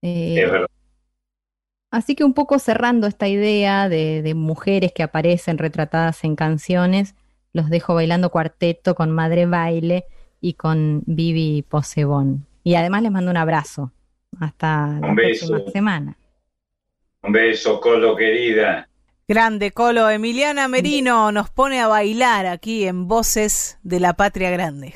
[0.00, 0.68] es verdad.
[1.90, 7.14] Así que un poco cerrando esta idea de, mujeres que aparecen retratadas en canciones,
[7.52, 10.04] los dejo bailando cuarteto con Madre Baile
[10.40, 12.46] y con Vivi Posebón.
[12.62, 13.92] Y además les mando un abrazo.
[14.38, 16.18] Hasta la próxima semana.
[17.22, 18.88] Un beso, Colo querida.
[19.26, 24.94] Grande Colo, Emiliana Merino nos pone a bailar aquí en Voces de la Patria Grande.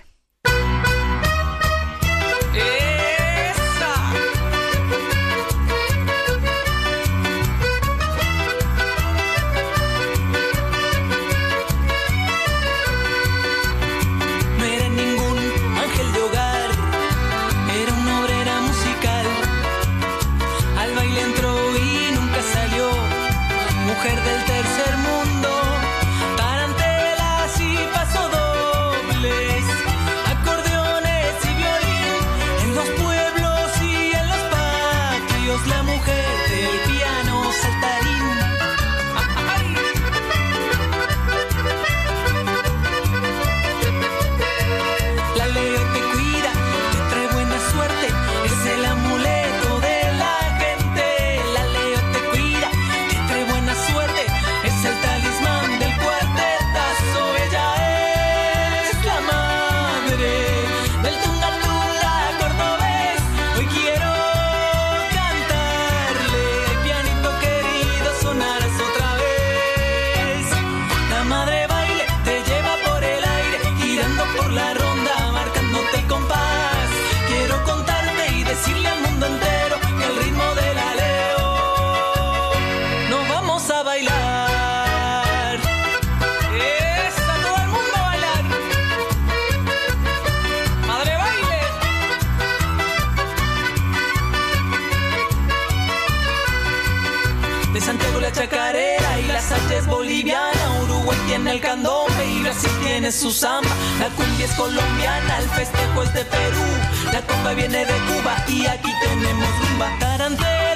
[101.52, 103.68] El candombe y Brasil tiene su samba.
[103.98, 106.64] La cumbia es colombiana, el festejo es de Perú.
[107.12, 109.90] La copa viene de Cuba y aquí tenemos rumba.
[109.98, 110.71] Tarantelas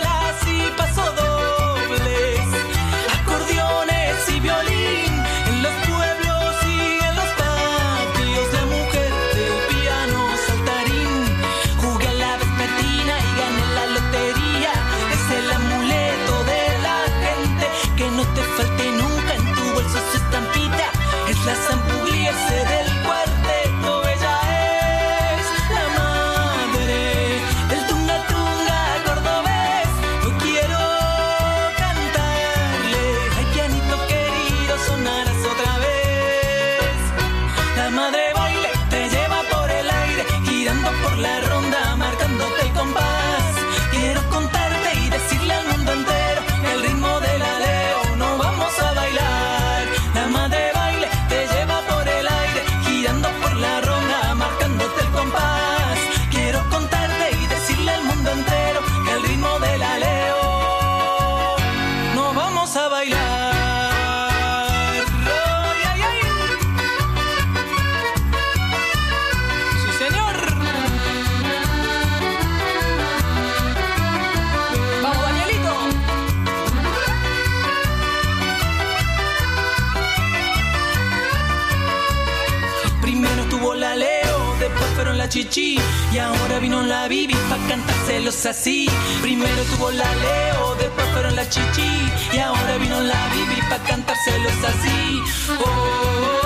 [85.39, 88.89] y ahora vino la Bibi pa' cantárselos así.
[89.21, 94.65] Primero tuvo la Leo, después fueron la chichi y ahora vino la Bibi pa' cantárselos
[94.65, 95.21] así.
[95.51, 96.46] oh, oh, oh.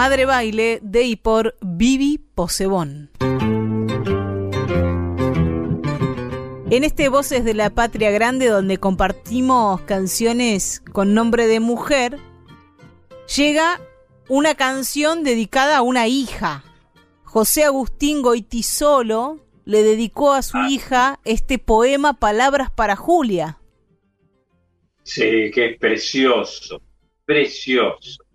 [0.00, 3.10] Madre Baile de y por Vivi Posebón.
[6.70, 12.16] En este Voces de la Patria Grande, donde compartimos canciones con nombre de mujer,
[13.36, 13.78] llega
[14.26, 16.64] una canción dedicada a una hija.
[17.22, 23.58] José Agustín Goitisolo le dedicó a su hija este poema Palabras para Julia.
[25.02, 26.80] Sí, que es precioso,
[27.26, 28.29] precioso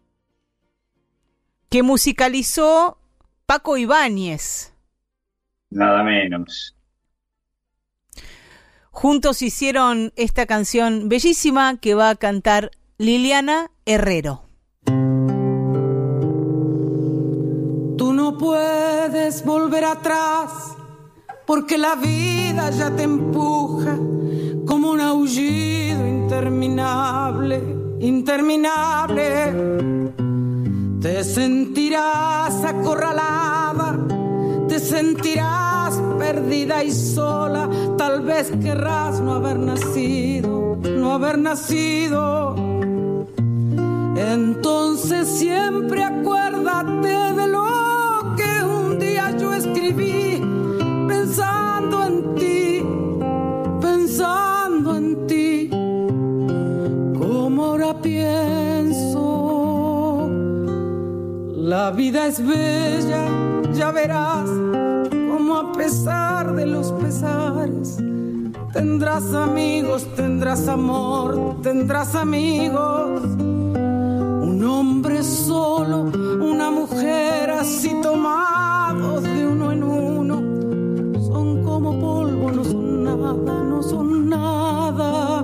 [1.70, 2.98] que musicalizó
[3.46, 4.74] Paco Ibáñez.
[5.70, 6.76] Nada menos.
[8.92, 14.44] Juntos hicieron esta canción bellísima que va a cantar Liliana Herrero.
[17.98, 20.52] Tú no puedes volver atrás
[21.46, 23.98] porque la vida ya te empuja
[24.66, 27.62] como un aullido interminable,
[28.00, 30.25] interminable
[31.06, 33.96] te sentirás acorralada,
[34.68, 42.56] te sentirás perdida y sola, tal vez querrás no haber nacido, no haber nacido.
[44.18, 47.68] Entonces siempre acuérdate de lo
[48.36, 50.42] que un día yo escribí,
[51.08, 52.84] pensando en ti,
[53.80, 54.55] pensando
[61.78, 63.28] La vida es bella,
[63.74, 64.50] ya verás,
[65.12, 67.98] como a pesar de los pesares,
[68.72, 73.24] tendrás amigos, tendrás amor, tendrás amigos.
[73.40, 76.04] Un hombre solo,
[76.40, 80.36] una mujer así tomados de uno en uno,
[81.28, 85.44] son como polvo, no son nada, no son nada.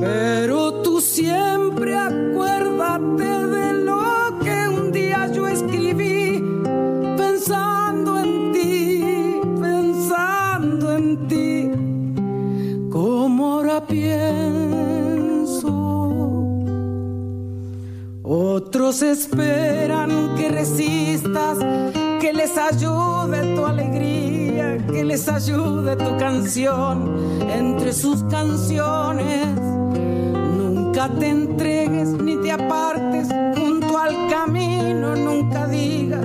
[0.00, 3.35] Pero tú siempre acuérdate
[18.86, 21.58] Otros esperan que resistas
[22.20, 29.58] que les ayude tu alegría, que les ayude tu canción entre sus canciones.
[30.56, 33.26] Nunca te entregues ni te apartes
[33.56, 36.24] junto al camino, nunca digas,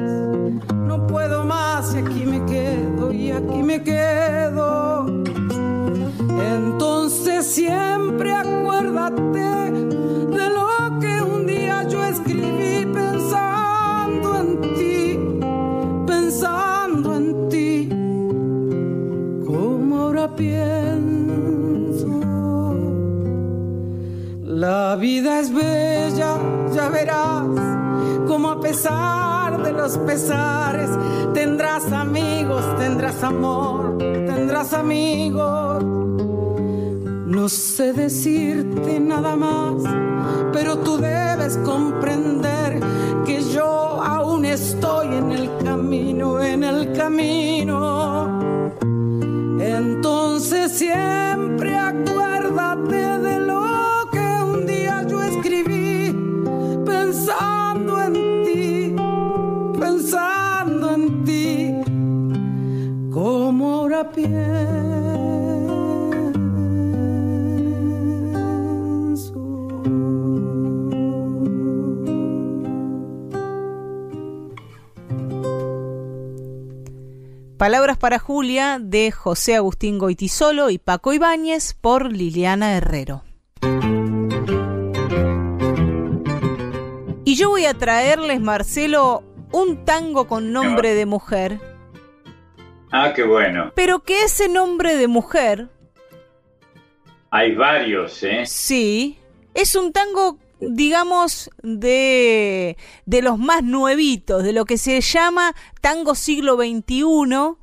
[0.72, 5.08] no puedo más y aquí me quedo y aquí me quedo.
[6.54, 9.71] Entonces siempre acuérdate
[24.92, 26.36] La vida es bella,
[26.74, 27.46] ya verás,
[28.28, 30.90] como a pesar de los pesares,
[31.34, 35.82] tendrás amigos, tendrás amor, tendrás amigos.
[37.26, 39.76] No sé decirte nada más,
[40.52, 42.82] pero tú debes comprender
[43.26, 48.28] que yo aún estoy en el camino, en el camino.
[49.58, 53.41] Entonces siempre acuérdate de
[64.10, 64.62] pienso.
[77.58, 83.24] Palabras para Julia de José Agustín Goitisolo y Paco Ibáñez por Liliana Herrero.
[87.24, 91.71] Y yo voy a traerles, Marcelo, un tango con nombre de mujer.
[92.92, 93.72] Ah, qué bueno.
[93.76, 95.70] Pero que ese nombre de mujer.
[97.30, 98.44] Hay varios, ¿eh?
[98.46, 99.18] Sí.
[99.54, 106.16] Es un tango digamos, de, de los más nuevitos, de lo que se llama tango
[106.16, 107.58] siglo XXI,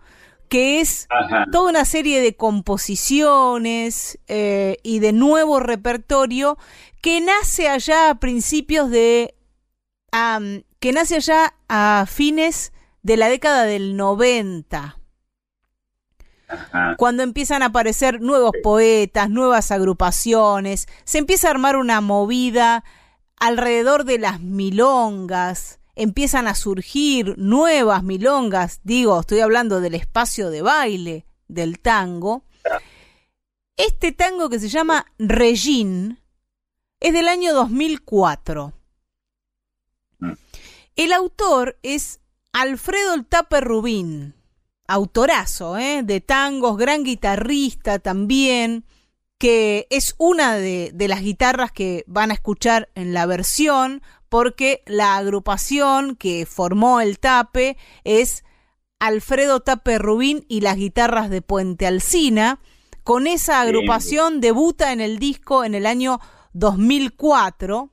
[0.48, 1.06] que es
[1.52, 6.58] toda una serie de composiciones eh, y de nuevo repertorio
[7.00, 9.34] que nace allá a principios de...
[10.80, 12.72] que nace allá a fines
[13.02, 14.97] de la década del 90.
[16.96, 22.84] Cuando empiezan a aparecer nuevos poetas, nuevas agrupaciones, se empieza a armar una movida
[23.36, 30.62] alrededor de las milongas, empiezan a surgir nuevas milongas, digo, estoy hablando del espacio de
[30.62, 32.44] baile del tango.
[33.76, 36.18] Este tango que se llama Regín
[37.00, 38.72] es del año 2004.
[40.18, 40.32] Mm.
[40.96, 42.20] El autor es
[42.52, 44.37] Alfredo el Tape Rubín
[44.88, 46.02] autorazo ¿eh?
[46.02, 48.84] de tangos, gran guitarrista también,
[49.38, 54.82] que es una de, de, las guitarras que van a escuchar en la versión, porque
[54.86, 58.44] la agrupación que formó el tape es
[58.98, 62.58] Alfredo Tape Rubín y las guitarras de Puente Alsina.
[63.04, 66.18] Con esa agrupación debuta en el disco en el año
[66.52, 67.90] 2004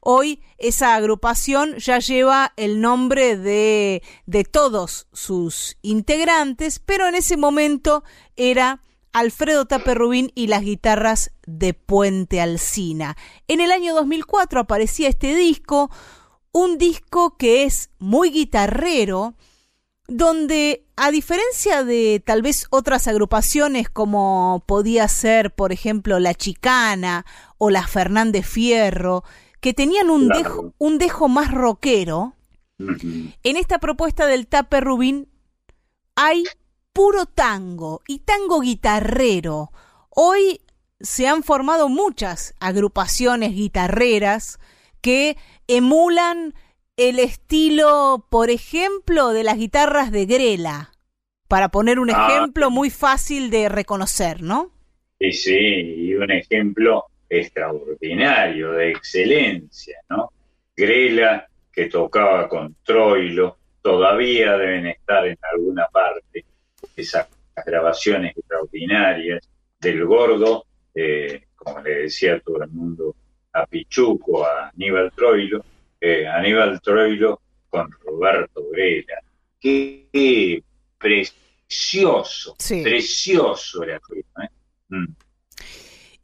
[0.00, 7.36] Hoy esa agrupación ya lleva el nombre de, de todos sus integrantes, pero en ese
[7.36, 8.04] momento
[8.36, 13.16] era Alfredo Taperrubín y las guitarras de Puente Alsina.
[13.48, 15.90] En el año 2004 aparecía este disco,
[16.52, 19.34] un disco que es muy guitarrero,
[20.06, 27.26] donde a diferencia de tal vez otras agrupaciones como podía ser, por ejemplo, La Chicana
[27.58, 29.24] o la Fernández Fierro,
[29.60, 32.34] que tenían un, dejo, un dejo más rockero,
[32.78, 35.28] en esta propuesta del Tape Rubín
[36.14, 36.44] hay
[36.92, 39.72] puro tango y tango guitarrero.
[40.10, 40.60] Hoy
[41.00, 44.58] se han formado muchas agrupaciones guitarreras
[45.00, 45.36] que
[45.66, 46.54] emulan
[46.96, 50.92] el estilo, por ejemplo, de las guitarras de Grela,
[51.46, 52.28] para poner un ah.
[52.28, 54.72] ejemplo muy fácil de reconocer, ¿no?
[55.20, 60.32] Sí, sí, y un ejemplo extraordinario, de excelencia, ¿no?
[60.76, 66.44] Grela, que tocaba con Troilo, todavía deben estar en alguna parte
[66.96, 67.28] esas
[67.64, 69.48] grabaciones extraordinarias
[69.80, 70.64] del gordo,
[70.94, 73.14] eh, como le decía todo el mundo,
[73.52, 75.64] a Pichuco, a Aníbal Troilo,
[76.00, 79.20] eh, Aníbal Troilo con Roberto Grela.
[79.60, 80.62] Qué,
[80.98, 84.48] precioso, precioso era ¿eh?
[84.88, 85.06] Mm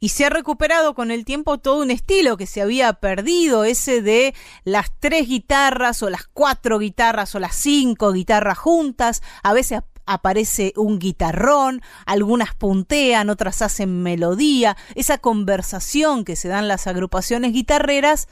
[0.05, 4.03] y se ha recuperado con el tiempo todo un estilo que se había perdido, ese
[4.03, 9.81] de las tres guitarras o las cuatro guitarras o las cinco guitarras juntas, a veces
[10.05, 17.51] aparece un guitarrón, algunas puntean, otras hacen melodía, esa conversación que se dan las agrupaciones
[17.51, 18.27] guitarreras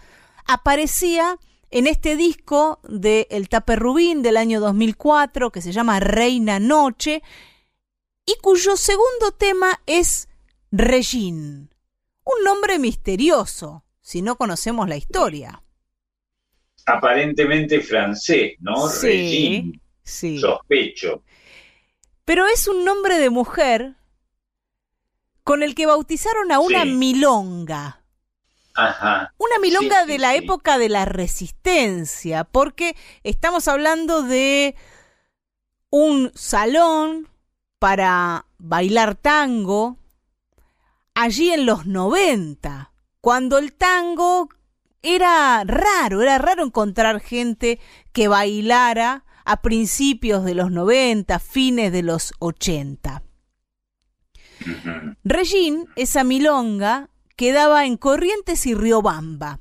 [0.45, 1.39] aparecía
[1.71, 7.23] en este disco de El Tape Rubín del año 2004 que se llama Reina Noche
[8.27, 10.27] y cuyo segundo tema es
[10.75, 11.69] Regine,
[12.23, 15.61] un nombre misterioso si no conocemos la historia.
[16.87, 18.89] Aparentemente francés, ¿no?
[18.89, 19.81] Sí, Regine.
[20.03, 20.39] Sí.
[20.39, 21.21] Sospecho.
[22.25, 23.97] Pero es un nombre de mujer
[25.43, 26.89] con el que bautizaron a una Sí.
[26.89, 28.03] milonga.
[28.73, 29.31] Ajá.
[29.37, 34.75] Una milonga Sí, sí, de la época de la resistencia, porque estamos hablando de
[35.91, 37.29] un salón
[37.77, 39.99] para bailar tango
[41.15, 42.91] allí en los 90,
[43.21, 44.49] cuando el tango
[45.01, 47.79] era raro, era raro encontrar gente
[48.11, 53.23] que bailara a principios de los 90, fines de los 80.
[55.23, 59.59] Regín, esa milonga, quedaba en Corrientes y Riobamba.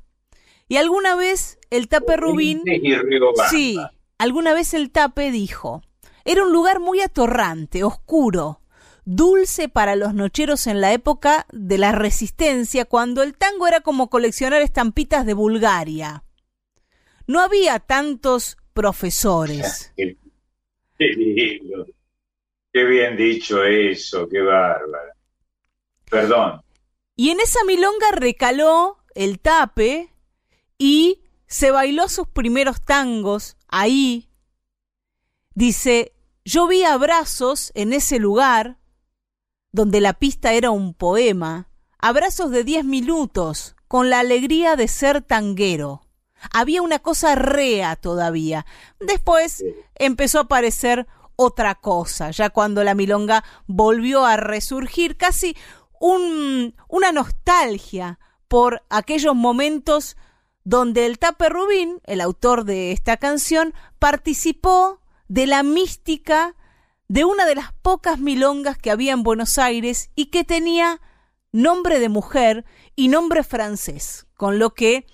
[0.68, 2.62] Y alguna vez el Tape Rubín...
[2.64, 3.48] Y Riobamba.
[3.48, 3.76] Sí,
[4.18, 5.82] alguna vez el Tape dijo,
[6.24, 8.61] era un lugar muy atorrante, oscuro,
[9.04, 14.10] dulce para los nocheros en la época de la resistencia, cuando el tango era como
[14.10, 16.24] coleccionar estampitas de Bulgaria.
[17.26, 19.92] No había tantos profesores.
[19.96, 20.16] Qué,
[20.98, 21.86] qué lindo.
[22.72, 25.12] Qué bien dicho eso, qué bárbaro.
[26.08, 26.62] Perdón.
[27.16, 30.10] Y en esa milonga recaló el tape
[30.78, 34.30] y se bailó sus primeros tangos ahí.
[35.54, 36.14] Dice,
[36.46, 38.78] yo vi abrazos en ese lugar
[39.72, 41.68] donde la pista era un poema,
[41.98, 46.02] abrazos de diez minutos, con la alegría de ser tanguero.
[46.52, 48.66] Había una cosa rea todavía.
[49.00, 55.56] Después empezó a aparecer otra cosa, ya cuando la milonga volvió a resurgir, casi
[56.00, 58.18] un, una nostalgia
[58.48, 60.16] por aquellos momentos
[60.64, 66.54] donde el Tape Rubín, el autor de esta canción, participó de la mística
[67.12, 70.98] de una de las pocas milongas que había en Buenos Aires y que tenía
[71.52, 72.64] nombre de mujer
[72.96, 75.04] y nombre francés, con lo que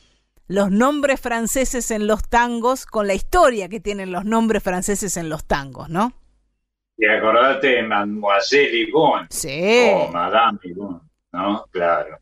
[0.47, 5.29] los nombres franceses en los tangos, con la historia que tienen los nombres franceses en
[5.29, 6.13] los tangos, ¿no?
[6.97, 9.27] Y acordate de Mademoiselle Yvonne.
[9.31, 9.91] Sí.
[9.93, 11.01] O Madame Yvonne,
[11.33, 11.65] ¿no?
[11.73, 12.17] Claro.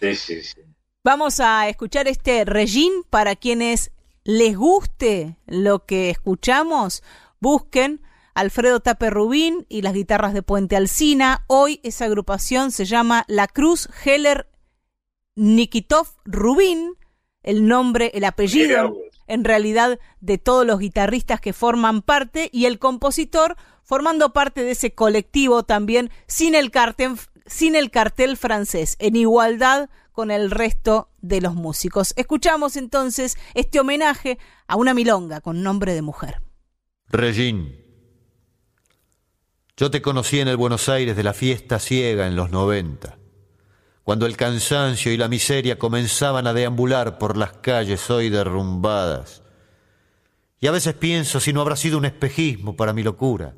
[0.00, 0.60] Sí, sí, sí.
[1.02, 3.90] Vamos a escuchar este Regine para quienes
[4.22, 7.02] les guste lo que escuchamos,
[7.40, 8.02] busquen
[8.40, 11.44] Alfredo Tape Rubín y las guitarras de Puente Alsina.
[11.46, 14.48] Hoy esa agrupación se llama La Cruz Heller
[15.34, 16.94] Nikitov Rubín,
[17.42, 18.96] el nombre, el apellido
[19.26, 24.70] en realidad de todos los guitarristas que forman parte y el compositor formando parte de
[24.70, 31.10] ese colectivo también sin el cartel, sin el cartel francés, en igualdad con el resto
[31.20, 32.14] de los músicos.
[32.16, 36.40] Escuchamos entonces este homenaje a una milonga con nombre de mujer.
[37.10, 37.89] Regín,
[39.80, 43.16] yo te conocí en el Buenos Aires de la fiesta ciega en los 90,
[44.04, 49.42] cuando el cansancio y la miseria comenzaban a deambular por las calles hoy derrumbadas.
[50.60, 53.54] Y a veces pienso si no habrá sido un espejismo para mi locura,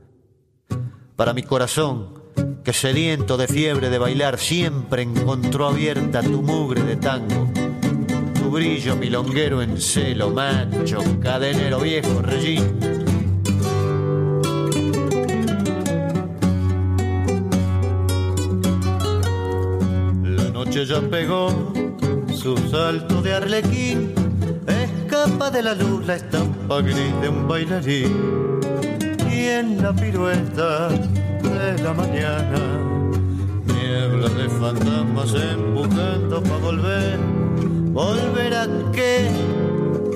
[1.17, 2.23] para mi corazón,
[2.63, 7.51] que sediento de fiebre de bailar siempre encontró abierta tu mugre de tango,
[8.35, 13.02] tu brillo milonguero en celo, macho, cadenero viejo, Regín.
[20.73, 21.71] Noche ya pegó
[22.33, 24.15] su salto de arlequín,
[24.67, 28.59] escapa de la luz la estampa gris de un bailarín.
[29.31, 32.59] Y en la pirueta de la mañana,
[33.67, 37.19] niebla de fantasmas empujando para volver,
[37.93, 39.29] volver a qué,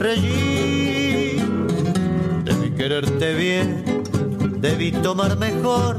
[0.01, 1.67] Regín.
[2.45, 3.85] Debí quererte bien,
[4.63, 5.99] debí tomar mejor,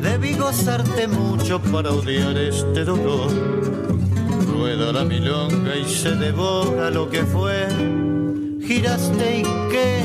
[0.00, 3.30] debí gozarte mucho para odiar este dolor.
[4.52, 7.66] Rueda la milonga y se devora lo que fue,
[8.66, 10.04] giraste y qué,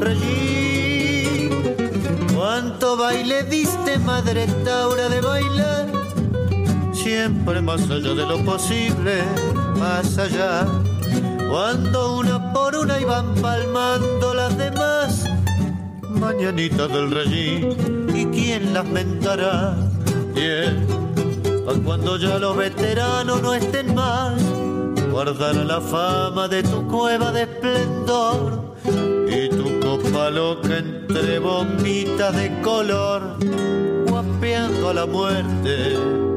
[0.00, 1.50] Regín.
[2.34, 5.86] Cuánto baile diste, madre Taura, de bailar,
[6.92, 9.22] siempre más allá de lo posible,
[9.76, 10.66] más allá.
[11.50, 15.24] Cuando una por una iban palmando las demás,
[16.08, 18.07] mañanitas del Regín, ¿y
[18.38, 19.74] quién las mentará?
[21.66, 24.40] Pa' cuando ya los veteranos no estén más,
[25.10, 28.74] guardará la fama de tu cueva de esplendor
[29.28, 33.36] y tu copa loca entre bombitas de color,
[34.08, 36.27] guapeando a la muerte.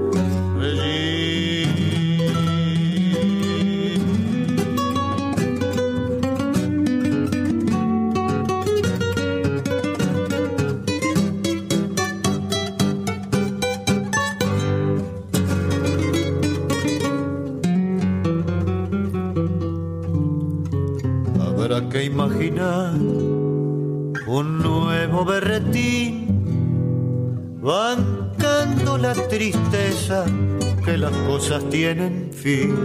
[21.91, 22.93] Que imaginar
[24.27, 26.27] un nuevo berretín,
[27.61, 30.23] bancando la tristeza
[30.85, 32.75] que las cosas tienen fin.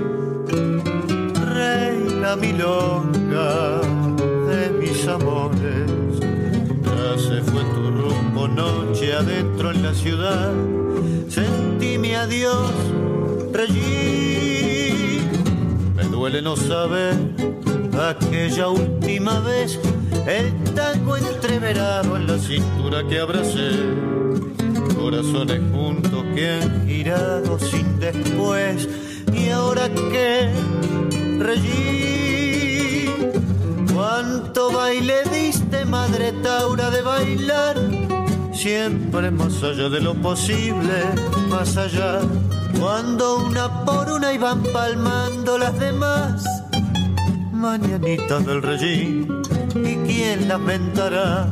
[1.55, 3.81] Reina milonga
[4.49, 6.21] de mis amores,
[6.85, 10.53] ya se fue tu rumbo noche adentro en la ciudad,
[11.29, 12.73] sentí mi adiós,
[13.53, 15.21] reí.
[15.95, 17.36] Me duele no saber
[17.99, 19.79] aquella última vez,
[20.27, 24.17] el tango entreverado en la cintura que abracé
[25.07, 28.89] corazones juntos que han girado sin después.
[29.33, 30.51] Y ahora que
[31.39, 33.07] reí,
[33.95, 37.77] cuánto baile diste, madre Taura, de bailar.
[38.53, 40.95] Siempre más allá de lo posible,
[41.49, 42.19] más allá.
[42.81, 46.56] Cuando una por una iban palmando las demás.
[47.67, 49.27] Mañanitas del rey,
[49.75, 51.49] ¿y quién lamentará?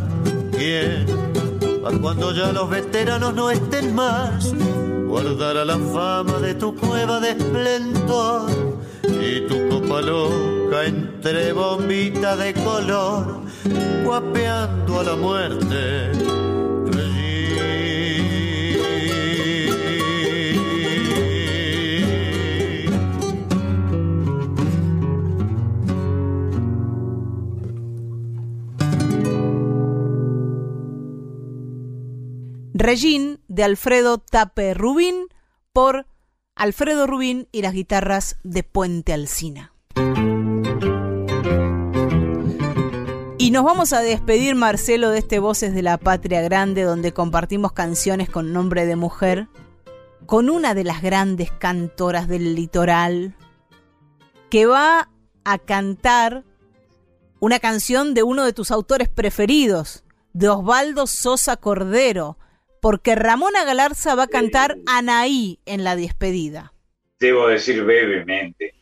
[0.52, 1.06] ¿Quién?
[2.00, 4.54] cuando ya los veteranos no estén más,
[5.08, 8.48] guardará la fama de tu cueva de esplendor
[9.02, 13.40] y tu copa loca entre bombitas de color,
[14.04, 16.43] guapeando a la muerte
[32.84, 35.28] Regín de Alfredo Tape Rubín
[35.72, 36.06] por
[36.54, 39.72] Alfredo Rubín y las guitarras de Puente Alcina.
[43.38, 47.72] Y nos vamos a despedir, Marcelo, de este Voces de la Patria Grande, donde compartimos
[47.72, 49.48] canciones con nombre de mujer,
[50.26, 53.34] con una de las grandes cantoras del litoral,
[54.50, 55.08] que va
[55.44, 56.44] a cantar
[57.40, 60.04] una canción de uno de tus autores preferidos,
[60.34, 62.36] de Osvaldo Sosa Cordero,
[62.84, 66.74] porque Ramona Galarza va a cantar Anaí en la despedida.
[67.18, 68.74] Debo decir brevemente,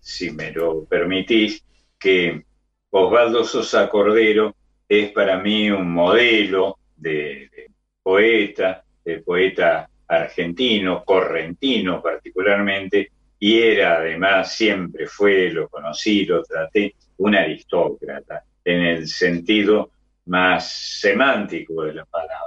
[0.00, 1.64] si me lo permitís,
[1.96, 2.44] que
[2.90, 4.56] Osvaldo Sosa Cordero
[4.88, 7.70] es para mí un modelo de, de
[8.02, 16.96] poeta, de poeta argentino, correntino particularmente, y era además, siempre fue, lo conocí, lo traté,
[17.18, 19.92] un aristócrata, en el sentido
[20.24, 22.43] más semántico de la palabra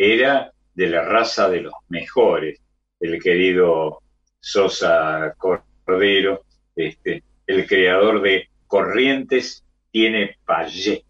[0.00, 2.58] era de la raza de los mejores,
[3.00, 4.00] el querido
[4.40, 6.44] Sosa Cordero,
[6.74, 11.04] este, el creador de Corrientes tiene Payé.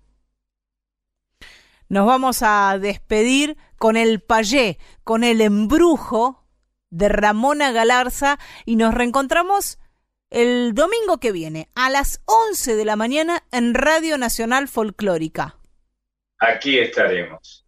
[1.89, 6.45] Nos vamos a despedir con el Payé, con el embrujo
[6.91, 9.79] de Ramona Galarza y nos reencontramos
[10.31, 15.59] el domingo que viene a las 11 de la mañana en Radio Nacional Folclórica.
[16.41, 17.65] Aquí estaremos.